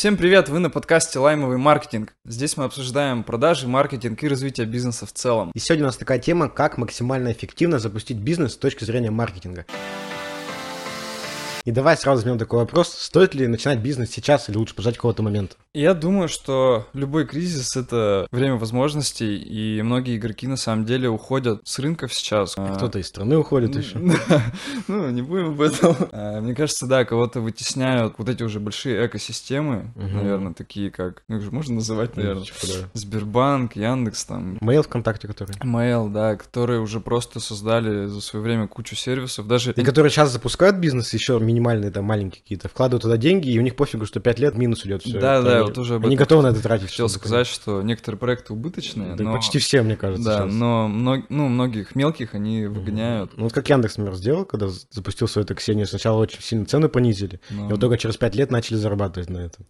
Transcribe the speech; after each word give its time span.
Всем 0.00 0.16
привет, 0.16 0.48
вы 0.48 0.60
на 0.60 0.70
подкасте 0.70 1.18
«Лаймовый 1.18 1.58
маркетинг». 1.58 2.14
Здесь 2.24 2.56
мы 2.56 2.64
обсуждаем 2.64 3.22
продажи, 3.22 3.68
маркетинг 3.68 4.22
и 4.22 4.28
развитие 4.28 4.66
бизнеса 4.66 5.04
в 5.04 5.12
целом. 5.12 5.50
И 5.54 5.58
сегодня 5.58 5.84
у 5.84 5.88
нас 5.88 5.98
такая 5.98 6.18
тема, 6.18 6.48
как 6.48 6.78
максимально 6.78 7.32
эффективно 7.32 7.78
запустить 7.78 8.16
бизнес 8.16 8.54
с 8.54 8.56
точки 8.56 8.84
зрения 8.84 9.10
маркетинга. 9.10 9.66
И 11.64 11.70
давай 11.70 11.96
сразу 11.96 12.22
возьмем 12.22 12.38
такой 12.38 12.60
вопрос, 12.60 12.88
стоит 12.88 13.34
ли 13.34 13.46
начинать 13.46 13.80
бизнес 13.80 14.10
сейчас 14.10 14.48
или 14.48 14.56
лучше 14.56 14.74
подождать 14.74 14.96
какого-то 14.96 15.22
момента? 15.22 15.56
Я 15.74 15.94
думаю, 15.94 16.28
что 16.28 16.86
любой 16.94 17.26
кризис— 17.26 17.76
это 17.76 18.26
время 18.32 18.56
возможностей, 18.56 19.36
и 19.36 19.82
многие 19.82 20.16
игроки 20.16 20.46
на 20.46 20.56
самом 20.56 20.84
деле 20.84 21.08
уходят 21.08 21.60
с 21.64 21.78
рынков 21.78 22.12
сейчас. 22.12 22.56
И 22.56 22.76
кто-то 22.76 22.98
из 22.98 23.06
страны 23.06 23.36
уходит 23.36 23.76
еще. 23.76 23.98
Ну, 24.88 25.10
не 25.10 25.22
будем 25.22 25.50
об 25.50 25.60
этом. 25.60 25.96
А, 26.12 26.40
мне 26.40 26.54
кажется, 26.54 26.86
да, 26.86 27.04
кого-то 27.04 27.40
вытесняют 27.40 28.14
вот 28.18 28.28
эти 28.28 28.42
уже 28.42 28.58
большие 28.58 29.06
экосистемы, 29.06 29.92
наверное, 29.94 30.54
такие 30.54 30.90
как, 30.90 31.22
ну, 31.28 31.36
их 31.36 31.42
же 31.42 31.50
можно 31.50 31.76
называть, 31.76 32.16
Ну, 32.16 32.22
наверное, 32.22 32.44
типа. 32.44 32.90
Сбербанк, 32.94 33.76
Яндекс, 33.76 34.24
там, 34.24 34.56
Mail 34.56 34.82
ВКонтакте, 34.82 35.28
который. 35.28 35.52
Mail, 35.58 36.10
да, 36.10 36.36
которые 36.36 36.80
уже 36.80 37.00
просто 37.00 37.40
создали 37.40 38.06
за 38.06 38.20
свое 38.20 38.42
время 38.42 38.66
кучу 38.66 38.96
сервисов, 38.96 39.46
даже... 39.46 39.72
И 39.72 39.84
которые 39.84 40.10
сейчас 40.10 40.32
запускают 40.32 40.76
бизнес, 40.76 41.14
еще 41.14 41.36
минимальные, 41.50 41.90
там, 41.90 42.04
маленькие 42.04 42.42
какие-то, 42.42 42.68
вкладывают 42.68 43.02
туда 43.02 43.16
деньги, 43.16 43.50
и 43.50 43.58
у 43.58 43.62
них 43.62 43.76
пофигу, 43.76 44.06
что 44.06 44.20
5 44.20 44.38
лет 44.38 44.56
минус 44.56 44.84
идет. 44.86 45.02
Все. 45.02 45.18
Да, 45.18 45.42
да, 45.42 45.64
вот 45.64 45.76
уже 45.78 45.96
Они 45.96 46.16
готовы 46.16 46.42
на 46.42 46.48
это 46.48 46.62
тратить. 46.62 46.90
Хотел 46.90 47.08
сказать, 47.08 47.46
что 47.46 47.82
некоторые 47.82 48.18
проекты 48.18 48.52
убыточные, 48.52 49.14
Да 49.16 49.24
но... 49.24 49.32
почти 49.32 49.58
все, 49.58 49.82
мне 49.82 49.96
кажется, 49.96 50.24
Да, 50.24 50.38
сейчас. 50.44 50.54
но 50.54 50.88
мно- 50.88 51.24
ну, 51.28 51.48
многих 51.48 51.94
мелких 51.94 52.34
они 52.34 52.66
выгоняют. 52.66 53.32
Ну 53.36 53.44
вот 53.44 53.52
как 53.52 53.68
Яндекс, 53.68 53.96
например, 53.98 54.16
сделал, 54.16 54.44
когда 54.44 54.68
запустил 54.90 55.28
свое 55.28 55.46
такси, 55.46 55.72
они 55.72 55.84
сначала 55.84 56.18
очень 56.20 56.40
сильно 56.42 56.64
цены 56.66 56.88
понизили, 56.88 57.40
но- 57.50 57.68
и 57.68 57.70
вот 57.72 57.80
только 57.80 57.98
через 57.98 58.16
5 58.16 58.34
лет 58.34 58.50
начали 58.50 58.76
зарабатывать 58.76 59.30
на 59.30 59.38
этом. 59.38 59.66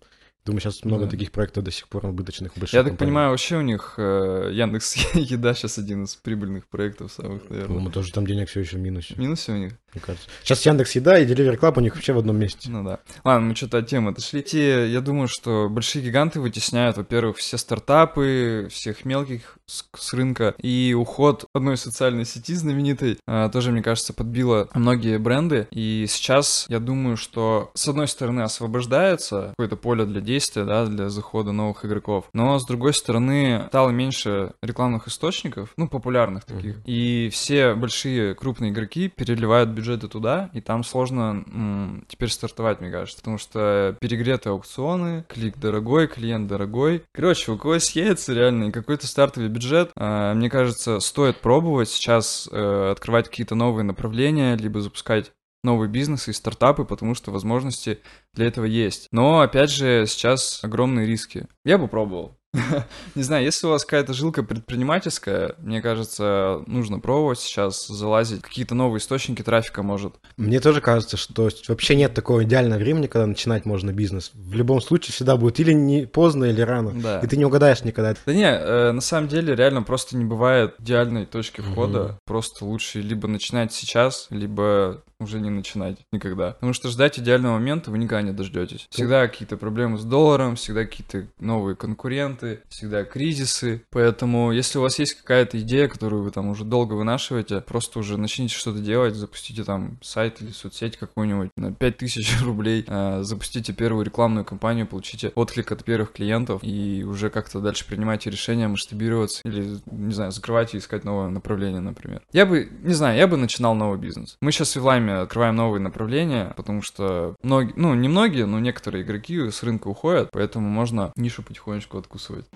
Думаю, 0.46 0.60
сейчас 0.60 0.84
много 0.84 1.04
Да. 1.04 1.10
таких 1.10 1.32
проектов 1.32 1.64
до 1.64 1.70
сих 1.70 1.86
пор 1.88 2.06
убыточных 2.06 2.52
больших 2.56 2.72
Я 2.74 2.80
так 2.82 2.92
компаний. 2.92 3.08
понимаю, 3.10 3.30
вообще 3.30 3.56
у 3.58 3.60
них 3.60 3.94
э, 3.98 4.50
Яндекс 4.52 4.96
Еда 5.14 5.54
сейчас 5.54 5.76
один 5.78 6.04
из 6.04 6.16
прибыльных 6.16 6.66
проектов 6.68 7.12
самых, 7.12 7.42
наверное. 7.50 7.66
По-моему, 7.68 7.90
тоже 7.90 8.12
там 8.12 8.26
денег 8.26 8.48
все 8.48 8.60
еще 8.60 8.76
в 8.76 8.80
минусе, 8.80 9.14
В 9.14 9.18
минусе 9.18 9.52
у 9.52 9.56
них? 9.56 9.72
мне 9.92 10.00
кажется. 10.00 10.28
Сейчас 10.44 10.64
Яндекс 10.64 10.92
Еда 10.94 11.18
и 11.18 11.26
Delivery 11.26 11.58
Club 11.58 11.74
у 11.76 11.80
них 11.80 11.94
вообще 11.94 12.12
в 12.12 12.18
одном 12.18 12.38
месте. 12.38 12.70
Ну 12.70 12.84
да. 12.84 13.00
Ладно, 13.24 13.48
мы 13.48 13.54
что-то 13.56 13.78
от 13.78 13.86
темы 13.88 14.12
отошли. 14.12 14.42
Те, 14.42 14.88
я 14.90 15.00
думаю, 15.00 15.26
что 15.28 15.68
большие 15.68 16.02
гиганты 16.04 16.40
вытесняют, 16.40 16.96
во-первых, 16.96 17.36
все 17.38 17.58
стартапы, 17.58 18.68
всех 18.70 19.04
мелких 19.04 19.58
с, 19.66 19.84
с 19.96 20.12
рынка. 20.14 20.54
И 20.62 20.94
уход 20.96 21.44
одной 21.52 21.76
социальной 21.76 22.24
сети 22.24 22.54
знаменитой 22.54 23.18
а, 23.26 23.48
тоже, 23.48 23.72
мне 23.72 23.82
кажется, 23.82 24.12
подбило 24.14 24.68
многие 24.74 25.18
бренды. 25.18 25.66
И 25.72 26.06
сейчас 26.08 26.66
я 26.68 26.78
думаю, 26.78 27.16
что 27.16 27.70
с 27.74 27.88
одной 27.88 28.06
стороны 28.08 28.40
освобождается 28.42 29.50
какое-то 29.56 29.76
поле 29.76 30.04
для 30.06 30.20
действия, 30.30 30.64
да, 30.64 30.86
для 30.86 31.08
захода 31.08 31.52
новых 31.52 31.84
игроков. 31.84 32.26
Но 32.32 32.58
с 32.58 32.64
другой 32.66 32.94
стороны 32.94 33.64
стало 33.68 33.90
меньше 33.90 34.52
рекламных 34.62 35.08
источников, 35.08 35.72
ну, 35.76 35.88
популярных 35.88 36.44
таких. 36.44 36.76
И 36.86 37.28
все 37.32 37.74
большие 37.74 38.34
крупные 38.34 38.70
игроки 38.70 39.08
переливают 39.08 39.70
бюджеты 39.70 40.08
туда, 40.08 40.50
и 40.52 40.60
там 40.60 40.84
сложно 40.84 41.44
м, 41.46 42.04
теперь 42.08 42.30
стартовать, 42.30 42.80
мне 42.80 42.90
кажется, 42.90 43.18
потому 43.18 43.38
что 43.38 43.96
перегреты 44.00 44.50
аукционы, 44.50 45.24
клик 45.28 45.58
дорогой, 45.58 46.06
клиент 46.06 46.48
дорогой. 46.48 47.02
Короче, 47.12 47.52
у 47.52 47.58
кого 47.58 47.74
есть 47.74 47.96
яйца 47.96 48.32
реально 48.32 48.64
и 48.64 48.70
какой-то 48.70 49.06
стартовый 49.06 49.48
бюджет, 49.48 49.90
а, 49.96 50.34
мне 50.34 50.48
кажется, 50.48 51.00
стоит 51.00 51.38
пробовать 51.38 51.88
сейчас 51.88 52.48
э, 52.50 52.90
открывать 52.92 53.28
какие-то 53.28 53.54
новые 53.54 53.84
направления, 53.84 54.56
либо 54.56 54.80
запускать 54.80 55.32
новые 55.62 55.88
бизнесы 55.88 56.30
и 56.30 56.34
стартапы, 56.34 56.84
потому 56.84 57.14
что 57.14 57.30
возможности 57.30 57.98
для 58.34 58.46
этого 58.46 58.64
есть. 58.64 59.08
Но, 59.12 59.40
опять 59.40 59.70
же, 59.70 60.04
сейчас 60.06 60.62
огромные 60.62 61.06
риски. 61.06 61.46
Я 61.64 61.78
бы 61.78 61.88
пробовал. 61.88 62.36
Не 63.14 63.22
знаю, 63.22 63.44
если 63.44 63.66
у 63.66 63.70
вас 63.70 63.84
какая-то 63.84 64.12
жилка 64.12 64.42
предпринимательская, 64.42 65.54
мне 65.58 65.80
кажется, 65.80 66.62
нужно 66.66 66.98
пробовать 66.98 67.38
сейчас 67.38 67.86
залазить. 67.86 68.42
Какие-то 68.42 68.74
новые 68.74 68.98
источники 68.98 69.42
трафика, 69.42 69.82
может. 69.82 70.14
Мне 70.36 70.58
тоже 70.60 70.80
кажется, 70.80 71.16
что 71.16 71.48
вообще 71.68 71.94
нет 71.94 72.12
такого 72.12 72.42
идеального 72.44 72.78
времени, 72.78 73.06
когда 73.06 73.26
начинать 73.26 73.66
можно 73.66 73.92
бизнес. 73.92 74.32
В 74.34 74.54
любом 74.54 74.80
случае 74.80 75.12
всегда 75.12 75.36
будет 75.36 75.60
или 75.60 75.72
не 75.72 76.06
поздно, 76.06 76.46
или 76.46 76.60
рано. 76.60 76.92
Да. 76.92 77.20
И 77.20 77.26
ты 77.26 77.36
не 77.36 77.44
угадаешь 77.44 77.84
никогда. 77.84 78.14
Да 78.26 78.34
не, 78.34 78.44
э, 78.44 78.92
на 78.92 79.00
самом 79.00 79.28
деле 79.28 79.54
реально 79.54 79.82
просто 79.82 80.16
не 80.16 80.24
бывает 80.24 80.74
идеальной 80.80 81.26
точки 81.26 81.60
входа. 81.60 82.18
Просто 82.26 82.64
лучше 82.64 83.00
либо 83.00 83.28
начинать 83.28 83.72
сейчас, 83.72 84.26
либо 84.30 85.04
уже 85.20 85.40
не 85.40 85.50
начинать 85.50 85.98
никогда. 86.12 86.52
Потому 86.52 86.72
что 86.72 86.88
ждать 86.88 87.18
идеального 87.18 87.54
момента 87.54 87.90
вы 87.90 87.98
никогда 87.98 88.22
не 88.22 88.32
дождетесь. 88.32 88.86
Всегда 88.90 89.26
какие-то 89.26 89.56
проблемы 89.56 89.98
с 89.98 90.04
долларом, 90.04 90.56
всегда 90.56 90.84
какие-то 90.84 91.26
новые 91.38 91.76
конкуренты, 91.76 92.60
всегда 92.68 93.04
кризисы. 93.04 93.82
Поэтому, 93.90 94.52
если 94.52 94.78
у 94.78 94.82
вас 94.82 94.98
есть 94.98 95.14
какая-то 95.14 95.60
идея, 95.60 95.88
которую 95.88 96.22
вы 96.22 96.30
там 96.30 96.48
уже 96.48 96.64
долго 96.64 96.94
вынашиваете, 96.94 97.60
просто 97.60 97.98
уже 97.98 98.16
начните 98.16 98.54
что-то 98.54 98.80
делать, 98.80 99.14
запустите 99.14 99.64
там 99.64 99.98
сайт 100.02 100.42
или 100.42 100.50
соцсеть 100.50 100.96
какую-нибудь 100.96 101.50
на 101.56 101.72
5000 101.72 102.42
рублей, 102.42 102.84
э, 102.86 103.20
запустите 103.22 103.72
первую 103.72 104.04
рекламную 104.04 104.44
кампанию, 104.44 104.86
получите 104.86 105.32
отклик 105.34 105.72
от 105.72 105.84
первых 105.84 106.12
клиентов 106.12 106.62
и 106.62 107.04
уже 107.04 107.30
как-то 107.30 107.60
дальше 107.60 107.86
принимайте 107.86 108.30
решение 108.30 108.68
масштабироваться 108.68 109.42
или, 109.44 109.78
не 109.90 110.12
знаю, 110.12 110.32
закрывать 110.32 110.74
и 110.74 110.78
искать 110.78 111.04
новое 111.04 111.28
направление, 111.28 111.80
например. 111.80 112.22
Я 112.32 112.46
бы, 112.46 112.68
не 112.82 112.94
знаю, 112.94 113.16
я 113.16 113.26
бы 113.26 113.36
начинал 113.36 113.74
новый 113.74 113.98
бизнес. 113.98 114.36
Мы 114.40 114.52
сейчас 114.52 114.76
в 114.76 114.80
Вилайме 115.10 115.22
открываем 115.22 115.56
новые 115.56 115.80
направления, 115.80 116.52
потому 116.56 116.82
что 116.82 117.34
многие, 117.42 117.72
ну, 117.76 117.94
не 117.94 118.08
многие, 118.08 118.46
но 118.46 118.58
некоторые 118.60 119.02
игроки 119.02 119.50
с 119.50 119.62
рынка 119.62 119.88
уходят, 119.88 120.30
поэтому 120.32 120.68
можно 120.68 121.12
нишу 121.16 121.42
потихонечку 121.42 121.98
откусывать. 121.98 122.46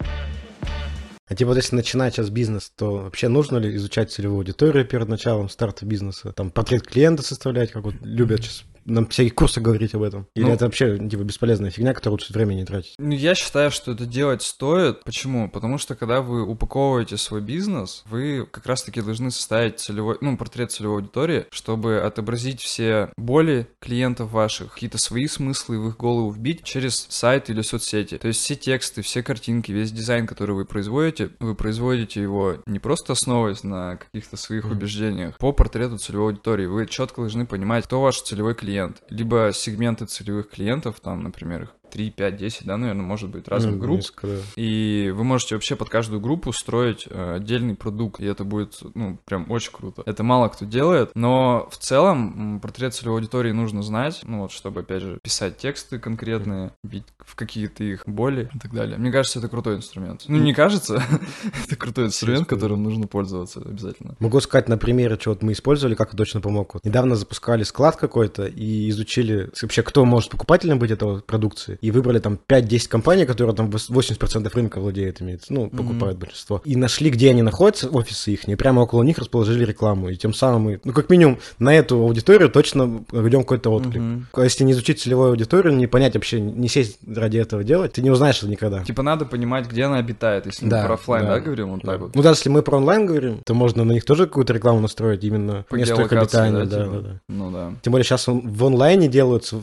А 1.26 1.34
типа 1.34 1.48
вот 1.48 1.56
если 1.56 1.74
начинать 1.74 2.14
сейчас 2.14 2.28
бизнес, 2.28 2.70
то 2.76 2.96
вообще 2.96 3.28
нужно 3.28 3.56
ли 3.56 3.74
изучать 3.76 4.12
целевую 4.12 4.38
аудиторию 4.38 4.84
перед 4.84 5.08
началом 5.08 5.48
старта 5.48 5.86
бизнеса? 5.86 6.32
Там 6.32 6.50
портрет 6.50 6.86
клиента 6.86 7.22
составлять, 7.22 7.72
как 7.72 7.84
вот 7.84 7.94
любят 8.02 8.42
сейчас 8.42 8.64
на 8.84 9.06
всяких 9.06 9.34
курсах 9.34 9.62
говорить 9.62 9.94
об 9.94 10.02
этом? 10.02 10.26
Или 10.34 10.44
Ну. 10.46 10.52
это 10.52 10.64
вообще 10.66 10.98
типа 10.98 11.22
бесполезная 11.22 11.70
фигня, 11.70 11.94
которую 11.94 12.14
лучше 12.14 12.32
времени 12.32 12.64
тратить? 12.64 12.94
Ну, 12.98 13.10
я 13.12 13.34
считаю, 13.34 13.70
что 13.70 13.92
это 13.92 14.06
делать 14.06 14.42
стоит. 14.42 15.02
Почему? 15.04 15.48
Потому 15.48 15.78
что 15.78 15.94
когда 15.94 16.20
вы 16.22 16.42
упаковываете 16.42 17.16
свой 17.16 17.40
бизнес, 17.40 18.02
вы 18.06 18.46
как 18.50 18.66
раз-таки 18.66 19.00
должны 19.00 19.30
составить 19.30 19.80
целевой, 19.80 20.16
ну, 20.20 20.36
портрет 20.36 20.70
целевой 20.72 20.96
аудитории, 20.98 21.46
чтобы 21.50 21.98
отобразить 22.00 22.60
все 22.60 23.10
боли 23.16 23.66
клиентов 23.80 24.30
ваших, 24.32 24.74
какие-то 24.74 24.98
свои 24.98 25.26
смыслы 25.26 25.78
в 25.80 25.88
их 25.88 25.96
голову 25.96 26.30
вбить 26.30 26.64
через 26.64 27.06
сайт 27.08 27.50
или 27.50 27.62
соцсети. 27.62 28.18
То 28.18 28.28
есть 28.28 28.40
все 28.40 28.54
тексты, 28.54 29.02
все 29.02 29.22
картинки, 29.22 29.72
весь 29.72 29.92
дизайн, 29.92 30.26
который 30.26 30.54
вы 30.54 30.64
производите, 30.64 31.30
вы 31.40 31.54
производите 31.54 32.20
его 32.22 32.56
не 32.66 32.78
просто 32.78 33.12
основываясь 33.12 33.62
на 33.64 33.96
каких-то 33.96 34.36
своих 34.36 34.64
Мгм. 34.64 34.72
убеждениях, 34.76 35.38
по 35.38 35.52
портрету 35.52 35.98
целевой 35.98 36.28
аудитории. 36.32 36.66
Вы 36.66 36.86
четко 36.86 37.20
должны 37.22 37.46
понимать, 37.46 37.84
кто 37.84 38.00
ваш 38.00 38.20
целевой 38.20 38.54
клиент, 38.54 38.73
либо 39.08 39.50
сегменты 39.52 40.06
целевых 40.06 40.50
клиентов, 40.50 41.00
там, 41.00 41.22
например, 41.22 41.62
их 41.62 41.74
3, 41.94 42.10
5, 42.10 42.36
10, 42.36 42.66
да, 42.66 42.76
наверное, 42.76 43.04
может 43.04 43.30
быть, 43.30 43.46
разных 43.46 43.74
Ну, 43.76 43.80
групп. 43.80 43.96
несколько, 43.98 44.26
да. 44.26 44.36
И 44.56 45.12
вы 45.14 45.22
можете 45.22 45.54
вообще 45.54 45.76
под 45.76 45.88
каждую 45.90 46.20
группу 46.20 46.52
строить 46.52 47.06
э, 47.08 47.36
отдельный 47.36 47.76
продукт, 47.76 48.20
и 48.20 48.26
это 48.26 48.42
будет, 48.42 48.80
ну, 48.94 49.16
прям 49.24 49.48
очень 49.48 49.70
круто. 49.72 50.02
Это 50.04 50.24
мало 50.24 50.48
кто 50.48 50.64
делает, 50.64 51.12
но 51.14 51.68
в 51.70 51.76
целом 51.78 52.58
портрет 52.60 52.94
целевой 52.94 53.18
аудитории 53.20 53.52
нужно 53.52 53.82
знать, 53.82 54.22
ну 54.24 54.40
вот, 54.40 54.50
чтобы, 54.50 54.80
опять 54.80 55.02
же, 55.02 55.18
писать 55.22 55.56
тексты 55.56 56.00
конкретные, 56.00 56.72
бить 56.82 57.04
в 57.20 57.36
какие-то 57.36 57.84
их 57.84 58.02
боли 58.06 58.50
и 58.52 58.58
так 58.58 58.72
далее. 58.72 58.98
Мне 58.98 59.12
кажется, 59.12 59.38
это 59.38 59.48
крутой 59.48 59.76
инструмент. 59.76 60.24
Ну, 60.26 60.38
не 60.38 60.52
кажется, 60.52 61.00
это 61.66 61.76
крутой 61.76 62.06
инструмент, 62.06 62.48
которым 62.48 62.82
нужно 62.82 63.06
пользоваться 63.06 63.60
обязательно. 63.60 64.16
Могу 64.18 64.40
сказать 64.40 64.68
на 64.68 64.78
примере, 64.78 65.16
что 65.20 65.30
вот 65.30 65.42
мы 65.42 65.52
использовали, 65.52 65.94
как 65.94 66.16
точно 66.16 66.40
помог. 66.40 66.74
Вот 66.74 66.84
недавно 66.84 67.14
запускали 67.14 67.62
склад 67.62 67.94
какой-то 67.96 68.46
и 68.46 68.88
изучили 68.90 69.50
вообще, 69.62 69.82
кто 69.82 70.04
может 70.04 70.30
покупателем 70.30 70.80
быть 70.80 70.90
этого 70.90 71.20
продукции. 71.20 71.78
И 71.84 71.90
выбрали 71.90 72.18
там 72.18 72.38
5-10 72.48 72.88
компаний, 72.88 73.26
которые 73.26 73.54
там 73.54 73.68
80% 73.68 74.50
рынка 74.54 74.80
владеют, 74.80 75.20
имеется, 75.20 75.52
ну, 75.52 75.68
покупают 75.68 76.18
большинство. 76.18 76.62
И 76.64 76.76
нашли, 76.76 77.10
где 77.10 77.28
они 77.28 77.42
находятся, 77.42 77.90
офисы 77.90 78.32
их, 78.32 78.48
и 78.48 78.54
прямо 78.54 78.80
около 78.80 79.02
них 79.02 79.18
расположили 79.18 79.64
рекламу. 79.66 80.08
И 80.08 80.16
тем 80.16 80.32
самым 80.32 80.62
мы, 80.62 80.80
ну, 80.84 80.94
как 80.94 81.10
минимум, 81.10 81.38
на 81.58 81.74
эту 81.74 81.96
аудиторию 81.96 82.48
точно 82.48 83.04
ведем 83.12 83.42
какой-то 83.42 83.68
отклик. 83.70 84.02
А 84.32 84.44
Если 84.44 84.64
не 84.64 84.72
изучить 84.72 85.00
целевую 85.02 85.30
аудиторию, 85.30 85.74
не 85.76 85.86
понять 85.86 86.14
вообще, 86.14 86.40
не 86.40 86.68
сесть 86.68 86.98
ради 87.06 87.36
этого 87.36 87.62
делать, 87.64 87.92
ты 87.92 88.02
не 88.02 88.10
узнаешь 88.10 88.38
это 88.38 88.48
никогда. 88.48 88.82
Типа 88.82 89.02
надо 89.02 89.26
понимать, 89.26 89.68
где 89.68 89.84
она 89.84 89.98
обитает, 89.98 90.46
если 90.46 90.66
Да, 90.66 90.80
мы 90.80 90.86
про 90.86 90.94
оффлайн, 90.94 91.26
да, 91.26 91.34
да, 91.34 91.40
говорим, 91.40 91.70
вот 91.72 91.82
Да. 91.82 91.92
так 91.92 92.00
вот. 92.00 92.14
Ну, 92.14 92.22
даже 92.22 92.38
если 92.38 92.48
мы 92.48 92.62
про 92.62 92.78
онлайн 92.78 93.04
говорим, 93.04 93.40
то 93.44 93.52
можно 93.52 93.84
на 93.84 93.92
них 93.92 94.04
тоже 94.04 94.24
какую-то 94.26 94.54
рекламу 94.54 94.80
настроить, 94.80 95.22
именно 95.22 95.66
По 95.68 95.74
место 95.74 96.00
их 96.00 96.12
обитания. 96.12 96.64
да, 96.64 96.78
Да, 96.78 96.84
типа? 96.84 96.96
да, 96.96 97.08
да. 97.08 97.20
Ну 97.28 97.50
да. 97.50 97.72
Тем 97.82 97.90
более 97.90 98.04
сейчас 98.04 98.26
в 98.26 98.64
онлайне 98.64 99.08
делаются, 99.08 99.62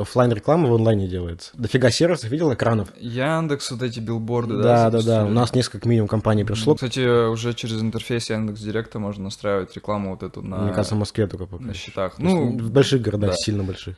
офлайн 0.00 0.32
реклама 0.32 0.68
в 0.68 0.74
онлайне 0.74 1.06
делается. 1.06 1.52
Дофига 1.60 1.90
сервисов, 1.90 2.30
видел, 2.30 2.54
экранов? 2.54 2.88
Яндекс, 2.98 3.70
вот 3.70 3.82
эти 3.82 4.00
билборды, 4.00 4.56
да? 4.56 4.88
Да, 4.88 4.90
да, 4.90 5.02
да. 5.02 5.26
У 5.26 5.28
нас 5.28 5.54
несколько 5.54 5.86
минимум 5.86 6.08
компаний 6.08 6.42
пришло. 6.42 6.74
Кстати, 6.74 7.28
уже 7.28 7.52
через 7.52 7.82
интерфейс 7.82 8.30
Яндекс 8.30 8.60
Директа 8.60 8.98
можно 8.98 9.24
настраивать 9.24 9.74
рекламу 9.76 10.10
вот 10.10 10.22
эту 10.22 10.40
на, 10.40 10.56
Мне 10.56 10.72
кажется, 10.72 10.94
в 10.94 10.98
Москве 10.98 11.26
только 11.26 11.44
пока. 11.44 11.62
на 11.62 11.74
счетах. 11.74 12.14
Ну, 12.18 12.50
Ну, 12.52 12.58
в 12.64 12.70
больших 12.70 13.02
городах, 13.02 13.32
да. 13.32 13.36
сильно 13.36 13.62
больших. 13.62 13.96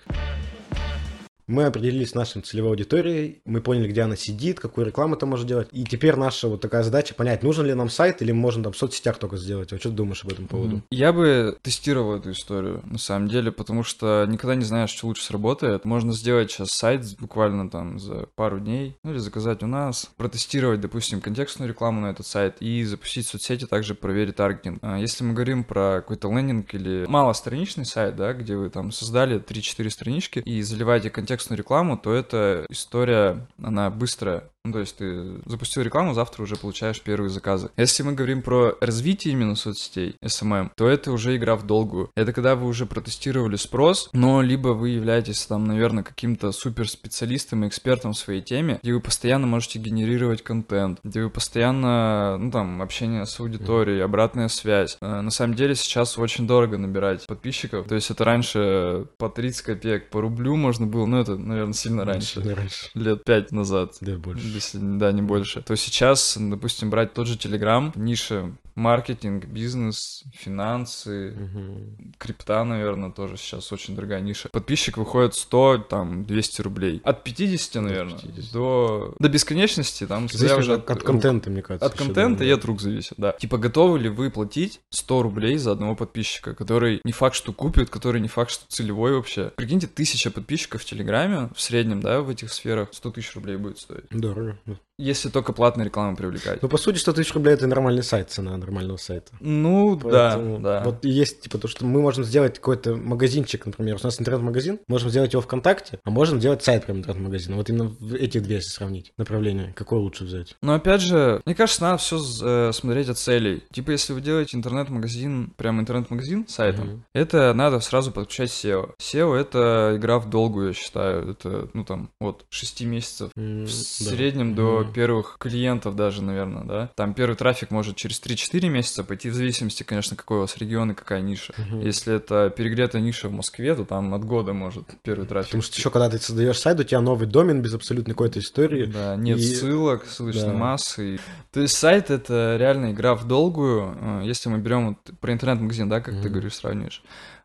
Мы 1.52 1.64
определились 1.64 2.10
с 2.10 2.14
нашей 2.14 2.43
целевой 2.43 2.70
аудиторией, 2.70 3.43
мы 3.44 3.60
поняли, 3.60 3.88
где 3.88 4.02
она 4.02 4.16
сидит, 4.16 4.58
какую 4.58 4.87
рекламу 4.87 5.14
это 5.16 5.26
может 5.26 5.46
делать. 5.46 5.69
И 5.70 5.84
теперь 5.84 6.16
наша 6.16 6.49
вот 6.49 6.60
такая 6.60 6.82
задача 6.82 7.14
понять, 7.14 7.43
нужен 7.43 7.66
ли 7.66 7.75
нам 7.75 7.90
сайт 7.90 8.22
или 8.22 8.32
можем 8.32 8.62
там 8.62 8.72
в 8.72 8.76
соцсетях 8.76 9.19
только 9.19 9.37
сделать. 9.37 9.72
А 9.72 9.78
что 9.78 9.90
ты 9.90 9.94
думаешь 9.94 10.25
об 10.25 10.32
этом 10.32 10.46
поводу? 10.46 10.82
Я 10.90 11.12
бы 11.12 11.56
тестировал 11.62 12.16
эту 12.16 12.32
историю, 12.32 12.82
на 12.84 12.99
самом 12.99 13.28
деле, 13.28 13.52
потому 13.52 13.82
что 13.84 14.26
никогда 14.28 14.54
не 14.54 14.64
знаешь, 14.64 14.90
что 14.90 15.06
лучше 15.06 15.25
сработает. 15.25 15.84
Можно 15.84 16.12
сделать 16.12 16.50
сейчас 16.50 16.70
сайт 16.70 17.02
буквально 17.19 17.69
там 17.69 17.99
за 17.99 18.26
пару 18.34 18.58
дней, 18.58 18.96
ну 19.04 19.12
или 19.12 19.19
заказать 19.19 19.62
у 19.62 19.66
нас, 19.66 20.10
протестировать, 20.16 20.81
допустим, 20.81 21.20
контекстную 21.20 21.69
рекламу 21.69 22.00
на 22.00 22.10
этот 22.10 22.26
сайт 22.26 22.56
и 22.60 22.82
запустить 22.84 23.26
в 23.26 23.31
соцсети, 23.31 23.66
также 23.66 23.94
проверить 23.94 24.37
таргетинг. 24.37 24.78
А 24.82 24.99
если 24.99 25.25
мы 25.25 25.34
говорим 25.34 25.64
про 25.64 26.00
какой-то 26.00 26.32
лендинг 26.32 26.72
или 26.75 27.04
малостраничный 27.06 27.84
сайт, 27.84 28.16
да, 28.16 28.32
где 28.32 28.56
вы 28.56 28.70
там 28.70 28.90
создали 28.90 29.40
3-4 29.40 29.90
странички 29.90 30.38
и 30.40 30.62
заливаете 30.62 31.10
контекстную 31.42 31.58
рекламу, 31.58 31.96
то 31.96 32.12
эта 32.12 32.64
история, 32.70 33.46
она 33.62 33.90
быстрая. 33.90 34.44
Ну, 34.64 34.73
то 34.73 34.79
есть 34.79 34.97
ты 34.97 35.41
запустил 35.47 35.82
рекламу, 35.82 36.14
завтра 36.14 36.44
уже 36.44 36.55
получаешь 36.55 37.00
первые 37.00 37.31
заказы. 37.31 37.70
Если 37.76 38.05
мы 38.05 38.12
говорим 38.12 38.43
про 38.43 38.76
развитие 38.81 39.32
именно 39.32 39.56
соцсетей, 39.56 40.14
SMM, 40.23 40.70
то 40.76 40.87
это 40.87 41.11
уже 41.11 41.37
игра 41.37 41.56
в 41.56 41.67
долгую. 41.67 42.12
Это 42.14 42.32
когда 42.32 42.55
вы 42.55 42.69
уже 42.69 42.87
протестировали 42.87 43.56
спрос, 43.56 44.09
но 44.12 44.41
либо 44.41 44.69
вы 44.69 44.91
являетесь 44.91 45.44
там, 45.47 45.64
наверное, 45.64 46.05
каким-то 46.05 46.53
суперспециалистом 46.53 47.64
и 47.64 47.69
экспертом 47.69 48.12
в 48.12 48.19
своей 48.19 48.41
теме, 48.41 48.79
где 48.85 48.93
вы 48.93 49.00
постоянно 49.00 49.49
можете 49.49 49.81
генерировать 49.81 50.43
контент, 50.44 51.00
где 51.03 51.25
вы 51.25 51.31
постоянно, 51.31 52.38
ну 52.38 52.53
там, 52.53 52.82
общение 52.82 53.26
с 53.26 53.41
аудиторией, 53.41 54.05
обратная 54.05 54.47
связь. 54.47 54.97
Э, 55.00 55.23
на 55.23 55.31
самом 55.32 55.56
деле 55.56 55.75
сейчас 55.75 56.17
очень 56.19 56.47
дорого 56.47 56.79
набирать 56.79 57.26
подписчиков. 57.26 57.88
То 57.88 57.97
есть 57.97 58.12
это 58.12 58.25
раньше 58.25 59.06
по 59.19 59.29
30 59.29 59.62
копеек, 59.62 60.11
по 60.11 60.20
рублю 60.20 60.55
можно 60.55 60.87
было, 60.87 61.06
ну 61.06 61.19
это, 61.19 61.37
наверное, 61.37 61.75
сильно 61.75 62.05
раньше. 62.05 62.35
Сильно 62.41 62.55
раньше. 62.55 62.91
Лет 62.94 63.25
пять 63.25 63.50
назад. 63.50 63.97
Да, 64.00 64.17
больше 64.17 64.51
если, 64.54 64.78
да, 64.78 65.12
не 65.12 65.22
больше, 65.22 65.62
то 65.62 65.76
сейчас, 65.76 66.37
допустим, 66.38 66.90
брать 66.90 67.12
тот 67.14 67.26
же 67.26 67.37
Telegram, 67.37 67.93
ниша 67.96 68.52
маркетинг, 68.75 69.44
бизнес, 69.46 70.25
финансы, 70.32 71.32
Мгм. 71.38 72.14
крипта, 72.19 72.64
наверное, 72.64 73.10
тоже 73.10 73.37
сейчас 73.37 73.70
очень 73.72 73.94
дорогая 73.94 74.20
ниша. 74.20 74.49
Подписчик 74.50 74.96
выходит 74.96 75.34
100, 75.34 75.78
там, 75.90 76.25
200 76.25 76.62
рублей. 76.62 77.00
От 77.04 77.22
50, 77.25 77.82
наверное, 77.82 78.19
50. 78.19 78.52
до, 78.52 79.14
до 79.19 79.28
бесконечности, 79.28 80.06
там, 80.06 80.28
смотря 80.28 80.56
уже 80.56 80.75
от, 80.75 80.90
от 80.90 80.96
рук. 80.99 81.06
контента, 81.06 81.50
мне 81.50 81.60
кажется. 81.62 81.87
От 81.87 81.94
контента 81.94 82.40
да, 82.40 82.44
и 82.46 82.50
от 82.50 82.64
рук 82.64 82.81
зависит, 82.81 83.14
да. 83.19 83.32
Типа, 83.32 83.58
готовы 83.58 83.99
ли 83.99 84.08
вы 84.08 84.31
платить 84.31 84.81
100 84.90 85.22
рублей 85.22 85.58
за 85.58 85.72
одного 85.72 85.94
подписчика, 85.94 86.54
который 86.54 87.00
не 87.04 87.12
факт, 87.12 87.37
что 87.37 87.52
купит, 87.52 87.90
который 87.90 88.20
не 88.20 88.28
факт, 88.28 88.50
что 88.50 88.64
целевой 88.69 89.14
вообще. 89.14 89.52
Прикиньте, 89.56 89.87
тысяча 89.87 90.31
подписчиков 90.31 90.81
в 90.82 90.84
Телеграме 90.87 91.50
в 91.54 91.60
среднем, 91.60 92.00
да, 92.00 92.20
в 92.22 92.31
этих 92.31 92.52
сферах 92.52 92.88
100 92.93 93.10
тысяч 93.10 93.34
рублей 93.34 93.56
будет 93.56 93.78
стоить. 93.78 94.04
Дорого. 94.10 94.41
or 94.48 94.58
Если 95.02 95.31
только 95.31 95.52
платную 95.52 95.87
рекламу 95.87 96.16
привлекать. 96.16 96.62
Ну, 96.62 96.69
по 96.69 96.76
сути, 96.78 96.99
100 96.99 97.12
тысяч 97.14 97.34
рублей— 97.34 97.54
это 97.54 97.66
нормальный 97.66 98.04
сайт, 98.04 98.31
цена 98.31 98.56
нормального 98.56 98.96
сайта. 98.99 99.32
Ну, 99.40 99.99
Поэтому 100.00 100.60
да, 100.60 100.81
да. 100.81 100.84
Вот 100.84 101.04
есть, 101.04 101.40
типа, 101.40 101.58
то, 101.58 101.66
что 101.66 101.84
мы 101.84 102.00
можем 102.00 102.22
сделать 102.22 102.54
какой-то 102.58 102.94
магазинчик, 102.94 103.66
например, 103.66 103.99
у 104.00 104.04
нас 104.04 104.20
интернет-магазин, 104.20 104.78
можем 104.87 105.10
сделать 105.10 105.32
его 105.32 105.43
ВКонтакте, 105.43 105.99
а 106.04 106.10
можем 106.10 106.38
сделать 106.38 106.62
сайт 106.62 106.84
прям 106.87 106.99
интернет-магазина. 106.99 107.56
Вот 107.56 107.69
именно 107.69 107.96
эти 108.16 108.38
две, 108.38 108.56
если 108.56 108.70
сравнить 108.70 109.12
направления, 109.19 109.72
какое 109.75 109.99
лучше 109.99 110.25
взять? 110.25 110.54
Но 110.62 110.75
опять 110.75 111.00
же, 111.00 111.43
мне 111.46 111.54
кажется, 111.56 111.82
надо 111.82 111.96
все 111.99 112.70
смотреть 112.72 113.08
от 113.08 113.19
целей. 113.19 113.64
Типа, 113.72 113.90
если 113.90 114.12
вы 114.12 114.20
делаете 114.20 114.56
интернет-магазин, 114.56 115.52
прям 115.56 115.81
интернет-магазин 115.81 116.46
сайтом, 116.46 116.87
Мгм. 116.87 117.04
это 117.12 117.52
надо 117.54 117.81
сразу 117.81 118.12
подключать 118.12 118.50
SEO. 118.50 118.90
SEO 119.00 119.34
это 119.34 119.94
игра 119.96 120.20
в 120.20 120.31
долгую, 120.31 120.69
я 120.69 120.72
считаю. 120.75 121.31
Это, 121.32 121.69
ну 121.75 121.84
там, 121.84 122.10
от 122.20 122.44
6 122.50 122.84
месяцев 122.84 123.31
М, 123.37 123.64
в 123.64 123.70
среднем 123.70 124.54
до 124.54 124.81
Мгм. 124.81 124.91
Первых 124.92 125.36
клиентов 125.38 125.96
даже, 125.96 126.22
наверное, 126.22 126.64
да. 126.64 126.90
Там 126.94 127.14
первый 127.14 127.34
трафик 127.34 127.70
может 127.70 127.96
через 127.96 128.20
3-4 128.20 128.68
месяца 128.68 129.02
пойти, 129.04 129.30
в 129.30 129.34
зависимости, 129.34 129.82
конечно, 129.82 130.16
какой 130.16 130.38
у 130.38 130.40
вас 130.42 130.56
регион 130.58 130.92
и 130.92 130.94
какая 130.94 131.20
ниша. 131.20 131.52
Мгм. 131.58 131.80
Если 131.80 132.14
это 132.14 132.50
перегретая 132.50 133.02
ниша 133.02 133.28
в 133.28 133.32
Москве, 133.32 133.74
то 133.74 133.84
там 133.84 134.12
от 134.14 134.24
года 134.24 134.52
может 134.52 134.84
первый 135.02 135.26
трафик. 135.26 135.48
Потому 135.50 135.62
что 135.62 135.76
еще 135.78 135.90
когда 135.90 136.08
ты 136.10 136.18
создаешь 136.18 136.58
сайт, 136.58 136.78
у 136.80 136.84
тебя 136.84 137.00
новый 137.00 137.26
домен 137.26 137.62
без 137.62 137.74
абсолютно 137.74 138.14
какой-то 138.14 138.38
истории. 138.40 138.84
Да, 138.86 139.16
нет 139.16 139.38
И- 139.38 139.42
ссылок, 139.42 140.04
ссылочной 140.06 140.46
да. 140.46 140.52
массы. 140.52 141.18
То 141.52 141.60
есть 141.60 141.76
сайт 141.76 142.10
это 142.10 142.56
реально 142.58 142.92
игра 142.92 143.14
в 143.14 143.26
долгую. 143.26 143.96
Э, 144.00 144.22
Если 144.24 144.48
мы 144.48 144.58
берем 144.58 144.88
вот 144.90 145.18
про 145.20 145.32
интернет-магазин, 145.32 145.88
да, 145.88 146.00
как 146.00 146.14
ты 146.14 146.20
Мгм. 146.20 146.32
говоришь, 146.32 146.54
сравниваешь. 146.54 147.02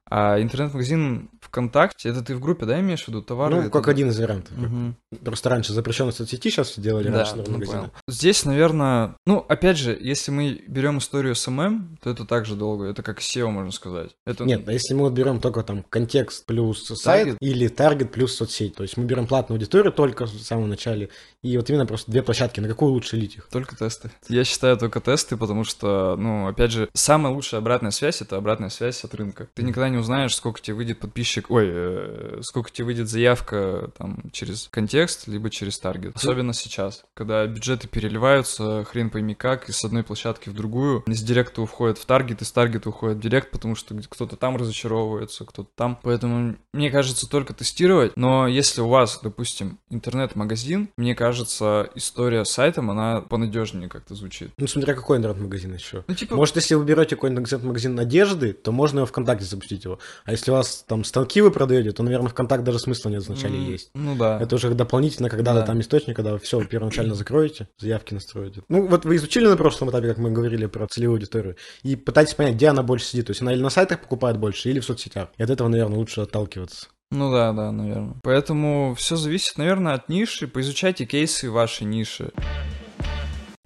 А 0.09 0.41
интернет-магазин 0.41 1.29
ВКонтакте, 1.41 2.09
это 2.09 2.23
ты 2.23 2.35
в 2.35 2.39
группе, 2.39 2.65
да, 2.65 2.79
имеешь 2.79 3.03
в 3.03 3.07
виду 3.07 3.21
товары? 3.21 3.63
Ну, 3.63 3.69
как 3.69 3.87
один 3.87 4.09
из 4.09 4.19
вариантов. 4.19 4.55
Мгм. 4.57 4.95
Просто 5.23 5.49
раньше 5.49 5.73
запрещенные 5.73 6.13
соцсети, 6.13 6.49
сейчас 6.49 6.69
все 6.69 6.81
делали, 6.81 7.09
Да, 7.09 7.17
раньше 7.17 7.35
ну, 7.35 7.53
магазины. 7.53 7.91
Здесь, 8.07 8.45
наверное, 8.45 9.15
ну, 9.25 9.45
опять 9.47 9.77
же, 9.77 9.97
если 9.99 10.31
мы 10.31 10.61
берем 10.67 10.97
историю 10.97 11.35
SMM, 11.35 11.97
то 12.01 12.09
это 12.09 12.25
также 12.25 12.55
долго. 12.55 12.85
Это 12.85 13.03
как 13.03 13.19
SEO, 13.19 13.49
можно 13.49 13.71
сказать. 13.71 14.11
Это... 14.25 14.43
Нет, 14.45 14.67
а 14.67 14.73
если 14.73 14.93
мы 14.93 15.01
вот 15.01 15.13
берем 15.13 15.39
только 15.39 15.63
там 15.63 15.83
контекст 15.83 16.45
плюс 16.45 16.85
сайт 16.87 17.25
Таргет? 17.25 17.37
или 17.41 17.67
таргет 17.67 18.11
плюс 18.11 18.35
соцсеть, 18.35 18.75
то 18.75 18.83
есть 18.83 18.97
мы 18.97 19.05
берем 19.05 19.27
платную 19.27 19.57
аудиторию 19.57 19.91
только 19.91 20.25
в 20.25 20.39
самом 20.41 20.69
начале, 20.69 21.09
и 21.43 21.55
вот 21.57 21.69
именно 21.69 21.85
просто 21.85 22.11
две 22.11 22.23
площадки, 22.23 22.59
на 22.59 22.67
какую 22.67 22.91
лучше 22.91 23.17
лить 23.17 23.35
их? 23.35 23.47
Только 23.51 23.75
тесты. 23.75 24.11
Я 24.29 24.43
считаю 24.43 24.77
только 24.77 24.99
тесты, 25.01 25.37
потому 25.37 25.63
что, 25.63 26.15
ну, 26.17 26.47
опять 26.47 26.71
же, 26.71 26.89
самая 26.93 27.33
лучшая 27.33 27.61
обратная 27.61 27.91
связь 27.91 28.21
это 28.21 28.37
обратная 28.37 28.69
связь 28.69 29.03
от 29.03 29.13
рынка. 29.15 29.47
Ты 29.53 29.63
никогда 29.63 29.89
не 29.89 29.96
узнаешь, 29.97 30.35
сколько 30.35 30.61
тебе 30.61 30.75
выйдет 30.75 30.99
подписчик, 30.99 31.49
ой, 31.49 31.65
э, 31.69 32.39
сколько 32.41 32.71
тебе 32.71 32.85
выйдет 32.85 33.07
заявка 33.09 33.91
там 33.97 34.29
через 34.31 34.67
контекст, 34.69 35.27
либо 35.27 35.49
через 35.49 35.79
таргет. 35.79 36.15
Особенно 36.15 36.53
сейчас, 36.53 37.03
когда 37.13 37.45
бюджеты 37.45 37.87
переливаются, 37.87 38.83
хрен 38.85 39.09
пойми 39.09 39.35
как, 39.35 39.69
из 39.69 39.83
одной 39.83 40.03
площадки 40.03 40.49
в 40.49 40.53
другую. 40.53 41.03
Из 41.07 41.21
директа 41.21 41.61
уходит 41.61 41.97
в 41.97 42.05
таргет, 42.05 42.41
из 42.41 42.51
таргета 42.51 42.89
уходит 42.89 43.17
в 43.17 43.21
директ, 43.21 43.51
потому 43.51 43.75
что 43.75 43.95
кто-то 44.09 44.35
там 44.35 44.57
разочаровывается, 44.57 45.45
кто-то 45.45 45.69
там. 45.75 45.99
Поэтому, 46.03 46.55
мне 46.73 46.91
кажется, 46.91 47.29
только 47.29 47.53
тестировать. 47.53 48.15
Но 48.15 48.47
если 48.47 48.81
у 48.81 48.87
вас, 48.87 49.19
допустим, 49.21 49.79
интернет-магазин, 49.89 50.89
мне 50.97 51.15
кажется, 51.15 51.89
история 51.95 52.45
с 52.45 52.51
сайтом, 52.51 52.91
она 52.91 53.21
понадежнее 53.21 53.89
как-то 53.89 54.15
звучит. 54.15 54.51
Ну, 54.57 54.67
смотря 54.67 54.93
какой 54.93 55.17
интернет-магазин 55.17 55.73
еще. 55.73 56.03
Ну, 56.07 56.13
типа, 56.13 56.35
Может, 56.35 56.55
если 56.55 56.75
вы 56.75 56.85
берете 56.85 57.15
какой-нибудь 57.15 57.43
интернет-магазин 57.43 57.99
одежды, 57.99 58.53
то 58.53 58.71
можно 58.71 58.99
его 58.99 59.05
ВКонтакте 59.05 59.45
запустить 59.45 59.85
его. 59.87 59.99
А 60.25 60.31
если 60.31 60.51
у 60.51 60.53
вас 60.53 60.83
там 60.87 61.03
станки 61.03 61.41
вы 61.41 61.51
продаете, 61.51 61.91
то, 61.91 62.03
наверное, 62.03 62.29
ВКонтакт 62.29 62.63
даже 62.63 62.79
смысла 62.79 63.09
нет 63.09 63.25
вначале 63.27 63.57
м, 63.57 63.65
есть. 63.65 63.89
Ну 63.95 64.15
да. 64.15 64.39
Это 64.41 64.55
уже 64.55 64.73
дополнительно, 64.73 65.29
когда-то 65.29 65.61
Да. 65.61 65.65
там 65.65 65.79
источник, 65.81 66.15
когда 66.15 66.37
все 66.37 66.63
первоначально 66.63 67.13
закроете, 67.15 67.67
заявки 67.79 68.13
настроите. 68.13 68.61
Ну, 68.69 68.87
вот 68.87 69.05
вы 69.05 69.15
изучили 69.15 69.47
на 69.47 69.57
прошлом 69.57 69.89
этапе, 69.89 70.07
как 70.09 70.17
мы 70.17 70.31
говорили 70.31 70.65
про 70.67 70.87
целевую 70.87 71.15
аудиторию, 71.17 71.55
и 71.83 71.95
пытаетесь 71.95 72.33
понять, 72.35 72.55
где 72.55 72.67
она 72.67 72.83
больше 72.83 73.05
сидит. 73.05 73.27
То 73.27 73.31
есть 73.31 73.41
она 73.41 73.53
или 73.53 73.61
на 73.61 73.69
сайтах 73.69 74.01
покупает 74.01 74.37
больше, 74.37 74.69
или 74.69 74.79
в 74.79 74.85
соцсетях. 74.85 75.29
И 75.37 75.43
от 75.43 75.49
этого, 75.49 75.67
наверное, 75.67 75.97
лучше 75.97 76.21
отталкиваться. 76.21 76.87
Ну 77.09 77.31
да, 77.31 77.53
да, 77.53 77.71
наверное. 77.71 78.15
Поэтому 78.21 78.93
все 78.97 79.15
зависит, 79.15 79.57
наверное, 79.57 79.93
от 79.93 80.09
ниши. 80.09 80.45
Поизучайте 80.47 81.05
кейсы 81.05 81.49
вашей 81.49 81.85
ниши. 81.85 82.31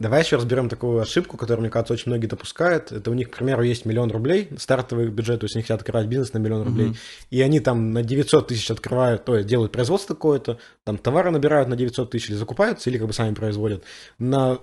Давай 0.01 0.23
еще 0.23 0.37
разберем 0.37 0.67
такую 0.67 0.99
ошибку, 0.99 1.37
которую, 1.37 1.61
мне 1.61 1.69
кажется, 1.69 1.93
очень 1.93 2.05
многие 2.07 2.25
допускают. 2.25 2.91
Это 2.91 3.11
у 3.11 3.13
них, 3.13 3.29
к 3.29 3.35
примеру, 3.37 3.61
есть 3.61 3.85
миллион 3.85 4.09
рублей, 4.09 4.49
стартовый 4.57 5.07
бюджет, 5.09 5.41
то 5.41 5.45
есть 5.45 5.55
они 5.55 5.61
хотят 5.61 5.81
открывать 5.81 6.07
бизнес 6.07 6.33
на 6.33 6.39
миллион 6.39 6.63
рублей, 6.63 6.87
Мгм. 6.87 6.95
и 7.29 7.41
они 7.41 7.59
там 7.59 7.91
на 7.91 8.01
900 8.01 8.47
тысяч 8.47 8.71
открывают, 8.71 9.25
то 9.25 9.35
есть 9.35 9.47
делают 9.47 9.71
производство 9.71 10.15
какое-то, 10.15 10.57
там 10.85 10.97
товары 10.97 11.29
набирают 11.29 11.69
на 11.69 11.75
900 11.75 12.09
тысяч 12.09 12.29
или 12.31 12.35
закупаются, 12.35 12.89
или 12.89 12.97
как 12.97 13.05
бы 13.07 13.13
сами 13.13 13.35
производят. 13.35 13.83
На 14.17 14.57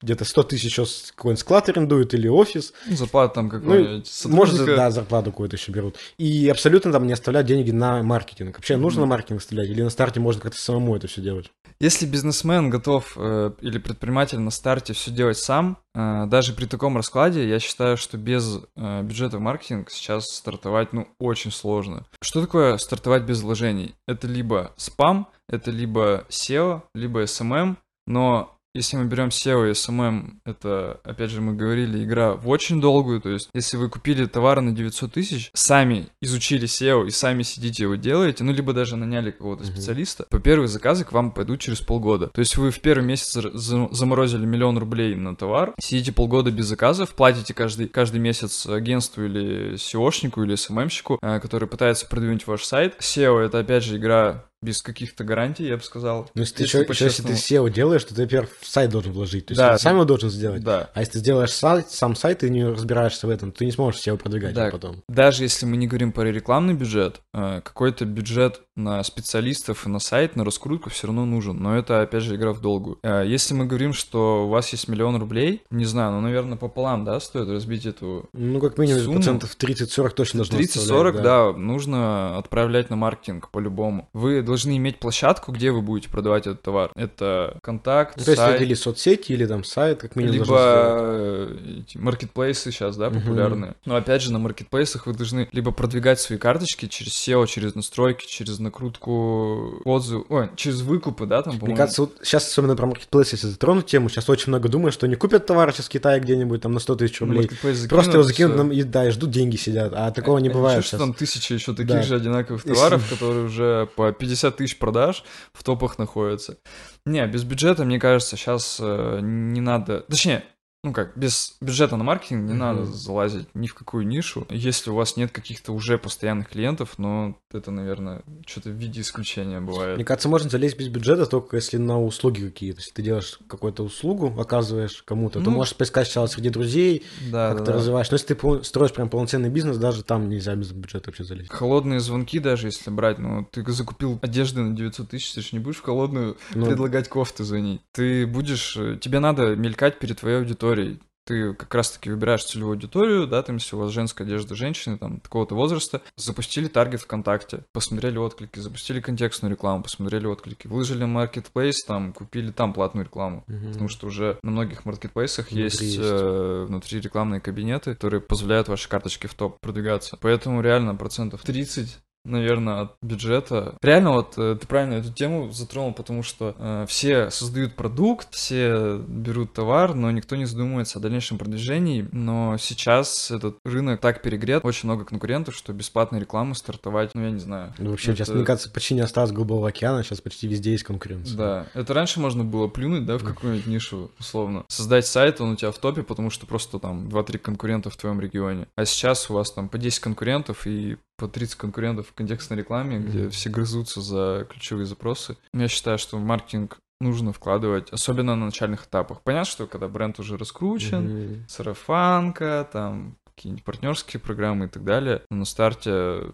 где-то 0.00 0.24
100 0.24 0.42
тысяч 0.44 0.64
еще 0.64 0.86
какой-нибудь 1.16 1.40
склад 1.40 1.68
арендуют 1.68 2.14
или 2.14 2.28
офис. 2.28 2.72
Ну, 2.86 2.96
Зарплата 2.96 3.34
там 3.34 3.46
Ну, 3.46 3.50
какой-нибудь. 3.50 4.24
может, 4.26 4.64
да, 4.64 4.90
зарплату 4.92 5.32
какую-то 5.32 5.56
еще 5.56 5.72
берут. 5.72 5.96
И 6.18 6.48
абсолютно 6.48 6.92
там 6.92 7.04
не 7.06 7.12
оставляют 7.12 7.48
деньги 7.48 7.72
на 7.72 8.00
маркетинг. 8.04 8.56
Вообще 8.56 8.76
нужно 8.76 9.00
на 9.02 9.06
маркетинг 9.08 9.40
оставлять? 9.40 9.68
Или 9.68 9.82
на 9.82 9.90
старте 9.90 10.20
можно 10.20 10.40
как-то 10.40 10.58
самому 10.60 10.94
это 10.94 11.08
все 11.08 11.20
делать? 11.20 11.50
Если 11.80 12.06
бизнесмен 12.06 12.70
готов 12.70 13.12
э, 13.16 13.52
или 13.60 13.78
предприниматель 13.78 14.40
на 14.40 14.50
старте 14.50 14.94
все 14.94 15.12
делать 15.12 15.38
сам, 15.38 15.78
э, 15.94 16.26
даже 16.26 16.52
при 16.52 16.66
таком 16.66 16.96
раскладе, 16.96 17.48
я 17.48 17.60
считаю, 17.60 17.96
что 17.96 18.18
без 18.18 18.60
э, 18.74 19.02
бюджета 19.02 19.38
в 19.38 19.40
маркетинг 19.40 19.90
сейчас 19.90 20.24
стартовать, 20.26 20.92
ну, 20.92 21.06
очень 21.20 21.52
сложно. 21.52 22.04
Что 22.20 22.40
такое 22.40 22.78
стартовать 22.78 23.22
без 23.22 23.42
вложений? 23.42 23.94
Это 24.08 24.26
либо 24.26 24.72
спам, 24.76 25.28
это 25.48 25.70
либо 25.70 26.24
SEO, 26.28 26.82
либо 26.94 27.22
SMM, 27.22 27.76
но 28.08 28.57
если 28.78 28.96
мы 28.96 29.04
берем 29.04 29.28
SEO 29.28 29.68
и 29.68 29.72
SMM, 29.72 30.38
это, 30.44 31.00
опять 31.04 31.30
же, 31.30 31.40
мы 31.40 31.54
говорили, 31.54 32.02
игра 32.04 32.34
в 32.34 32.48
очень 32.48 32.80
долгую, 32.80 33.20
то 33.20 33.28
есть, 33.30 33.50
если 33.54 33.76
вы 33.76 33.88
купили 33.88 34.26
товар 34.26 34.60
на 34.60 34.72
900 34.72 35.12
тысяч, 35.12 35.50
сами 35.54 36.08
изучили 36.22 36.66
SEO 36.66 37.06
и 37.06 37.10
сами 37.10 37.42
сидите 37.42 37.84
его 37.84 37.96
делаете, 37.96 38.44
ну, 38.44 38.52
либо 38.52 38.72
даже 38.72 38.96
наняли 38.96 39.30
какого-то 39.30 39.64
Мгм. 39.64 39.72
специалиста, 39.72 40.26
то 40.30 40.38
первые 40.38 40.68
заказы 40.68 41.04
к 41.04 41.12
вам 41.12 41.30
пойдут 41.32 41.60
через 41.60 41.80
полгода. 41.80 42.28
То 42.28 42.40
есть, 42.40 42.56
вы 42.56 42.70
в 42.70 42.80
первый 42.80 43.04
месяц 43.04 43.32
за- 43.32 43.56
за- 43.56 43.88
заморозили 43.90 44.46
миллион 44.46 44.78
рублей 44.78 45.14
на 45.14 45.36
товар, 45.36 45.74
сидите 45.80 46.12
полгода 46.12 46.50
без 46.50 46.66
заказов, 46.66 47.14
платите 47.14 47.54
каждый, 47.54 47.88
каждый 47.88 48.20
месяц 48.20 48.66
агентству 48.66 49.24
или 49.24 49.74
SEOшнику 49.74 50.42
или 50.44 50.54
SMM-щику, 50.54 51.18
э, 51.20 51.40
который 51.40 51.68
пытается 51.68 52.06
продвинуть 52.06 52.46
ваш 52.46 52.64
сайт. 52.64 52.94
SEO— 53.00 53.38
это, 53.40 53.58
опять 53.58 53.84
же, 53.84 53.96
игра 53.96 54.44
без 54.62 54.82
каких-то 54.82 55.24
гарантий, 55.24 55.66
я 55.66 55.76
бы 55.76 55.82
сказал. 55.82 56.30
Ну, 56.34 56.40
если, 56.42 56.56
ты 56.56 56.62
еще, 56.64 56.80
еще 56.88 57.04
если 57.04 57.22
ты 57.22 57.32
SEO 57.34 57.70
делаешь, 57.70 58.04
то 58.04 58.14
ты, 58.14 58.22
во-первых, 58.22 58.50
в 58.60 58.66
сайт 58.66 58.90
должен 58.90 59.12
вложить. 59.12 59.46
То 59.46 59.52
есть 59.52 59.58
Да, 59.58 59.76
ты 59.76 59.82
сам 59.82 59.94
его 59.94 60.04
должен 60.04 60.30
сделать. 60.30 60.62
Да. 60.64 60.90
А 60.94 61.00
если 61.00 61.12
ты 61.14 61.18
сделаешь 61.20 61.52
сайт, 61.52 61.90
сам 61.90 62.16
сайт, 62.16 62.42
и 62.44 62.50
не 62.50 62.64
разбираешься 62.66 63.26
в 63.26 63.30
этом, 63.30 63.52
ты 63.52 63.64
не 63.64 63.72
сможешь 63.72 64.00
SEO 64.00 64.16
продвигать 64.16 64.54
Да. 64.54 64.70
потом. 64.70 65.02
Даже 65.08 65.44
если 65.44 65.64
мы 65.66 65.76
не 65.76 65.86
говорим 65.86 66.12
про 66.12 66.24
рекламный 66.24 66.74
бюджет, 66.74 67.20
э, 67.34 67.60
какой-то 67.62 68.04
бюджет 68.04 68.60
на 68.74 69.02
специалистов 69.02 69.86
и 69.86 69.88
на 69.88 69.98
сайт, 69.98 70.36
на 70.36 70.44
раскрутку 70.44 70.90
все 70.90 71.08
равно 71.08 71.24
нужен. 71.24 71.56
Но 71.60 71.76
это, 71.76 72.00
опять 72.00 72.22
же, 72.22 72.36
игра 72.36 72.52
в 72.52 72.60
долгую. 72.60 72.98
Э, 73.02 73.24
Если 73.26 73.54
мы 73.54 73.66
говорим, 73.66 73.92
что 73.92 74.46
у 74.46 74.48
вас 74.48 74.68
есть 74.70 74.88
миллион 74.88 75.16
рублей, 75.16 75.62
не 75.70 75.84
знаю, 75.84 76.12
ну, 76.12 76.20
наверное, 76.20 76.56
пополам, 76.56 77.04
да, 77.04 77.18
стоит 77.20 77.48
разбить 77.48 77.86
эту 77.86 78.28
Ну, 78.32 78.60
как 78.60 78.78
минимум, 78.78 79.02
Сумму? 79.02 79.16
процентов 79.16 79.56
30-40 79.56 80.10
точно 80.10 80.38
должно 80.38 80.58
30-40, 80.58 81.08
оставлять, 81.08 81.22
да. 81.22 81.52
нужно 81.52 82.38
отправлять 82.38 82.90
на 82.90 82.96
маркетинг 82.96 83.50
по-любому. 83.50 84.08
Вы 84.12 84.42
должны 84.48 84.76
иметь 84.76 84.98
площадку, 84.98 85.52
где 85.52 85.70
вы 85.70 85.82
будете 85.82 86.08
продавать 86.08 86.46
этот 86.46 86.62
товар. 86.62 86.90
Это 86.94 87.58
контакт, 87.62 88.14
то 88.14 88.30
есть 88.30 88.36
сайт, 88.36 88.56
это 88.56 88.64
или 88.64 88.74
соцсети, 88.74 89.32
или 89.32 89.46
там 89.46 89.62
сайт, 89.62 90.00
как 90.00 90.16
минимум, 90.16 90.34
либо 90.34 90.58
э, 90.58 91.82
маркетплейсы 91.94 92.72
сейчас, 92.72 92.96
да, 92.96 93.10
популярные. 93.10 93.74
Но 93.84 93.96
опять 93.96 94.22
же, 94.22 94.32
на 94.32 94.38
маркетплейсах 94.38 95.06
вы 95.06 95.14
должны 95.14 95.48
либо 95.52 95.70
продвигать 95.70 96.18
свои 96.20 96.38
карточки 96.38 96.86
через 96.86 97.12
SEO, 97.12 97.46
через 97.46 97.74
настройки, 97.74 98.26
через 98.26 98.58
накрутку 98.58 99.82
отзывов, 99.84 100.26
ой, 100.30 100.50
через 100.56 100.80
выкупы, 100.80 101.26
да, 101.26 101.42
там, 101.42 101.58
Мне 101.60 101.76
кажется, 101.76 102.02
вот 102.02 102.16
сейчас 102.22 102.48
особенно 102.48 102.74
про 102.74 102.86
маркетплейс, 102.86 103.32
если 103.32 103.48
затронуть 103.48 103.86
тему, 103.86 104.08
сейчас 104.08 104.28
очень 104.28 104.48
много 104.48 104.68
думают, 104.68 104.94
что 104.94 105.06
они 105.06 105.14
купят 105.14 105.46
товар 105.46 105.72
сейчас 105.72 105.86
в 105.86 105.90
Китае 105.90 106.20
где-нибудь 106.20 106.62
там 106.62 106.72
на 106.72 106.80
100 106.80 106.96
тысяч 106.96 107.20
рублей, 107.20 107.50
просто 107.88 108.12
его 108.12 108.22
закинут, 108.22 108.56
нам 108.56 108.72
и, 108.72 108.82
да, 108.82 109.06
и 109.06 109.10
ждут 109.10 109.30
деньги 109.30 109.56
сидят, 109.56 109.92
а 109.94 110.10
такого 110.10 110.38
не 110.38 110.48
бывает 110.48 110.84
сейчас. 110.84 111.00
там 111.00 111.12
тысячи 111.12 111.52
еще 111.52 111.74
таких 111.74 112.02
же 112.02 112.16
одинаковых 112.16 112.62
товаров, 112.62 113.08
которые 113.10 113.44
уже 113.44 113.88
по 113.94 114.12
50 114.12 114.37
тысяч 114.50 114.78
продаж 114.78 115.24
в 115.52 115.62
топах 115.62 115.98
находятся. 115.98 116.58
Не, 117.04 117.26
без 117.26 117.44
бюджета, 117.44 117.84
мне 117.84 117.98
кажется, 117.98 118.36
сейчас 118.36 118.78
не 118.80 119.60
надо... 119.60 120.00
Точнее, 120.02 120.44
ну 120.88 120.94
как, 120.94 121.16
без 121.16 121.56
бюджета 121.60 121.96
на 121.96 122.04
маркетинг 122.04 122.42
не 122.44 122.50
Мгм. 122.54 122.58
надо 122.58 122.84
залазить 122.86 123.46
ни 123.54 123.66
в 123.66 123.74
какую 123.74 124.06
нишу, 124.06 124.46
если 124.50 124.90
у 124.90 124.94
вас 124.94 125.16
нет 125.16 125.30
каких-то 125.30 125.72
уже 125.72 125.98
постоянных 125.98 126.48
клиентов, 126.48 126.94
но 126.98 127.36
это, 127.52 127.70
наверное, 127.70 128.22
что-то 128.46 128.70
в 128.70 128.72
виде 128.72 129.00
исключения 129.00 129.60
бывает. 129.60 129.96
Мне 129.96 130.04
кажется, 130.04 130.28
можно 130.28 130.48
залезть 130.50 130.78
без 130.78 130.88
бюджета 130.88 131.26
только 131.26 131.56
если 131.56 131.76
на 131.76 132.02
услуги 132.02 132.42
какие-то. 132.46 132.80
Если 132.80 132.92
ты 132.92 133.02
делаешь 133.02 133.38
какую-то 133.48 133.82
услугу, 133.84 134.34
оказываешь 134.40 135.02
кому-то, 135.04 135.40
то 135.40 135.44
Ну, 135.44 135.50
можешь 135.56 135.74
поискать 135.76 136.06
сначала 136.06 136.26
среди 136.26 136.50
друзей, 136.50 137.04
Да, 137.30 137.50
как 137.50 137.58
да, 137.58 137.64
ты 137.66 137.72
развиваешь. 137.72 138.10
Но 138.10 138.14
если 138.14 138.34
ты 138.34 138.64
строишь 138.64 138.92
прям 138.92 139.08
полноценный 139.10 139.50
бизнес, 139.50 139.76
даже 139.76 140.02
там 140.02 140.28
нельзя 140.28 140.54
без 140.54 140.72
бюджета 140.72 141.10
вообще 141.10 141.24
залезть. 141.24 141.50
Холодные 141.50 142.00
звонки 142.00 142.38
даже, 142.38 142.68
если 142.68 142.90
брать, 142.90 143.18
ну, 143.18 143.46
ты 143.50 143.68
закупил 143.72 144.18
одежды 144.22 144.60
на 144.62 144.74
900 144.74 145.10
тысяч, 145.10 145.32
ты 145.34 145.40
же 145.42 145.48
не 145.52 145.58
будешь 145.58 145.76
в 145.78 145.82
холодную 145.82 146.36
Ну, 146.54 146.66
предлагать 146.66 147.08
кофты 147.08 147.44
звонить. 147.44 147.80
Ты 147.92 148.26
будешь, 148.26 148.76
э, 148.76 148.96
тебе 149.00 149.18
надо 149.18 149.56
мелькать 149.56 149.98
перед 149.98 150.18
твоей 150.20 150.38
аудиторией. 150.38 150.77
Ты 151.24 151.52
как 151.52 151.74
раз-таки 151.74 152.08
выбираешь 152.08 152.42
целевую 152.42 152.72
аудиторию, 152.72 153.26
да, 153.26 153.42
там, 153.42 153.56
если 153.56 153.76
у 153.76 153.80
вас 153.80 153.92
женская 153.92 154.24
одежда 154.24 154.54
женщины, 154.54 154.96
там, 154.96 155.20
такого-то 155.20 155.54
возраста, 155.54 156.00
запустили 156.16 156.68
таргет 156.68 157.02
ВКонтакте, 157.02 157.64
посмотрели 157.74 158.16
отклики, 158.16 158.58
запустили 158.58 159.02
контекстную 159.02 159.52
рекламу, 159.52 159.82
посмотрели 159.82 160.26
отклики, 160.26 160.66
выложили 160.66 161.04
маркетплейс, 161.04 161.84
там, 161.84 162.14
купили 162.14 162.50
там 162.50 162.72
платную 162.72 163.04
рекламу. 163.04 163.44
мгм. 163.46 163.72
Потому 163.72 163.88
что 163.90 164.06
уже 164.06 164.38
на 164.42 164.50
многих 164.50 164.86
маркетплейсах 164.86 165.48
Внутри 165.50 165.64
есть, 165.64 165.80
есть. 165.82 165.98
э, 166.00 166.64
внутри 166.66 166.98
рекламные 166.98 167.42
кабинеты, 167.42 167.92
которые 167.92 168.22
позволяют 168.22 168.68
вашей 168.68 168.88
карточке 168.88 169.28
в 169.28 169.34
топ 169.34 169.60
продвигаться. 169.60 170.16
Поэтому 170.22 170.62
реально 170.62 170.94
процентов 170.94 171.42
30 171.42 171.98
наверное, 172.24 172.82
от 172.82 172.96
бюджета. 173.02 173.76
Реально, 173.82 174.12
вот 174.12 174.34
э, 174.36 174.56
ты 174.60 174.66
правильно 174.66 174.94
эту 174.94 175.12
тему 175.12 175.50
затронул, 175.50 175.92
потому 175.92 176.22
что 176.22 176.54
э, 176.58 176.86
все 176.88 177.30
создают 177.30 177.74
продукт, 177.74 178.34
все 178.34 178.98
берут 178.98 179.52
товар, 179.52 179.94
но 179.94 180.10
никто 180.10 180.36
не 180.36 180.44
задумывается 180.44 180.98
о 180.98 181.02
дальнейшем 181.02 181.38
продвижении. 181.38 182.08
Но 182.12 182.56
сейчас 182.58 183.30
этот 183.30 183.58
рынок 183.64 184.00
так 184.00 184.22
перегрет, 184.22 184.64
очень 184.64 184.88
много 184.88 185.04
конкурентов, 185.04 185.54
что 185.54 185.72
бесплатной 185.72 186.20
рекламы 186.20 186.54
стартовать, 186.54 187.14
ну 187.14 187.22
я 187.24 187.30
не 187.30 187.40
знаю. 187.40 187.74
Ну, 187.78 187.90
вообще, 187.90 188.14
сейчас, 188.14 188.28
Это- 188.28 188.36
мне 188.38 188.46
кажется, 188.46 188.70
почти 188.70 188.94
не 188.94 189.00
осталось 189.00 189.32
голубого 189.32 189.68
океана, 189.68 190.02
сейчас 190.02 190.20
почти 190.20 190.48
везде 190.48 190.72
есть 190.72 190.84
конкуренция. 190.84 191.36
Да, 191.36 191.66
это 191.74 191.94
раньше 191.94 192.20
можно 192.20 192.44
было 192.44 192.68
плюнуть, 192.68 193.06
да, 193.06 193.18
в 193.18 193.24
какую-нибудь 193.24 193.66
нишу, 193.66 194.10
условно. 194.18 194.64
Создать 194.68 195.06
сайт, 195.06 195.40
он 195.40 195.52
у 195.52 195.56
тебя 195.56 195.70
в 195.70 195.78
топе, 195.78 196.02
потому 196.02 196.30
что 196.30 196.46
просто 196.46 196.78
там 196.78 197.08
2-3 197.08 197.38
конкурента 197.38 197.90
в 197.90 197.96
твоем 197.96 198.20
регионе. 198.20 198.66
А 198.76 198.84
сейчас 198.84 199.30
у 199.30 199.34
вас 199.34 199.52
там 199.52 199.68
по 199.68 199.78
10 199.78 200.00
конкурентов 200.00 200.66
и 200.66 200.98
по 201.18 201.26
30 201.28 201.56
конкурентов 201.56 202.06
в 202.08 202.14
контекстной 202.14 202.58
рекламе, 202.60 203.00
где 203.00 203.18
Мгм. 203.22 203.30
все 203.30 203.50
грызутся 203.50 204.00
за 204.00 204.46
ключевые 204.48 204.86
запросы. 204.86 205.36
Я 205.52 205.68
считаю, 205.68 205.98
что 205.98 206.16
в 206.16 206.20
маркетинг 206.24 206.78
нужно 207.00 207.32
вкладывать, 207.32 207.90
особенно 207.90 208.36
на 208.36 208.46
начальных 208.46 208.86
этапах. 208.86 209.22
Понятно, 209.22 209.50
что 209.50 209.66
когда 209.66 209.88
бренд 209.88 210.18
уже 210.20 210.36
раскручен, 210.38 211.04
Мгм. 211.06 211.44
сарафанка, 211.48 212.68
там 212.72 213.16
какие-нибудь 213.38 213.64
партнерские 213.64 214.20
программы 214.20 214.66
и 214.66 214.68
так 214.68 214.84
далее, 214.84 215.22
но 215.30 215.38
на 215.38 215.44
старте 215.44 215.90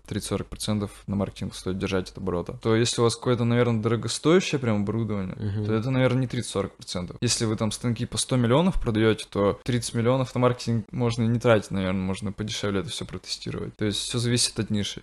30-40% 0.08 0.88
на 1.06 1.16
маркетинг 1.16 1.54
стоит 1.54 1.78
держать 1.78 2.11
от 2.11 2.18
оборота. 2.18 2.54
То 2.62 2.75
если 2.75 3.00
у 3.00 3.04
вас 3.04 3.14
какое-то, 3.16 3.44
наверное, 3.44 3.82
дорогостоящее 3.82 4.58
прям 4.58 4.82
оборудование, 4.82 5.37
Мгм. 5.37 5.66
то 5.66 5.75
это, 5.75 5.90
наверное, 5.90 6.23
не 6.23 6.26
30-40%. 6.26 7.16
Если 7.20 7.44
вы 7.44 7.56
там 7.56 7.70
станки 7.73 8.06
по 8.06 8.16
100 8.16 8.37
миллионов 8.37 8.80
продаете, 8.80 9.26
то 9.30 9.61
30 9.64 9.94
миллионов 9.94 10.34
на 10.34 10.40
маркетинг 10.40 10.87
можно 10.90 11.23
и 11.25 11.26
не 11.26 11.38
тратить, 11.38 11.70
наверное, 11.70 12.00
можно 12.02 12.32
подешевле 12.32 12.80
это 12.80 12.88
все 12.88 13.04
протестировать. 13.04 13.76
То 13.76 13.84
есть 13.84 13.99
все 13.99 14.18
зависит 14.18 14.58
от 14.58 14.70
ниши. 14.70 15.02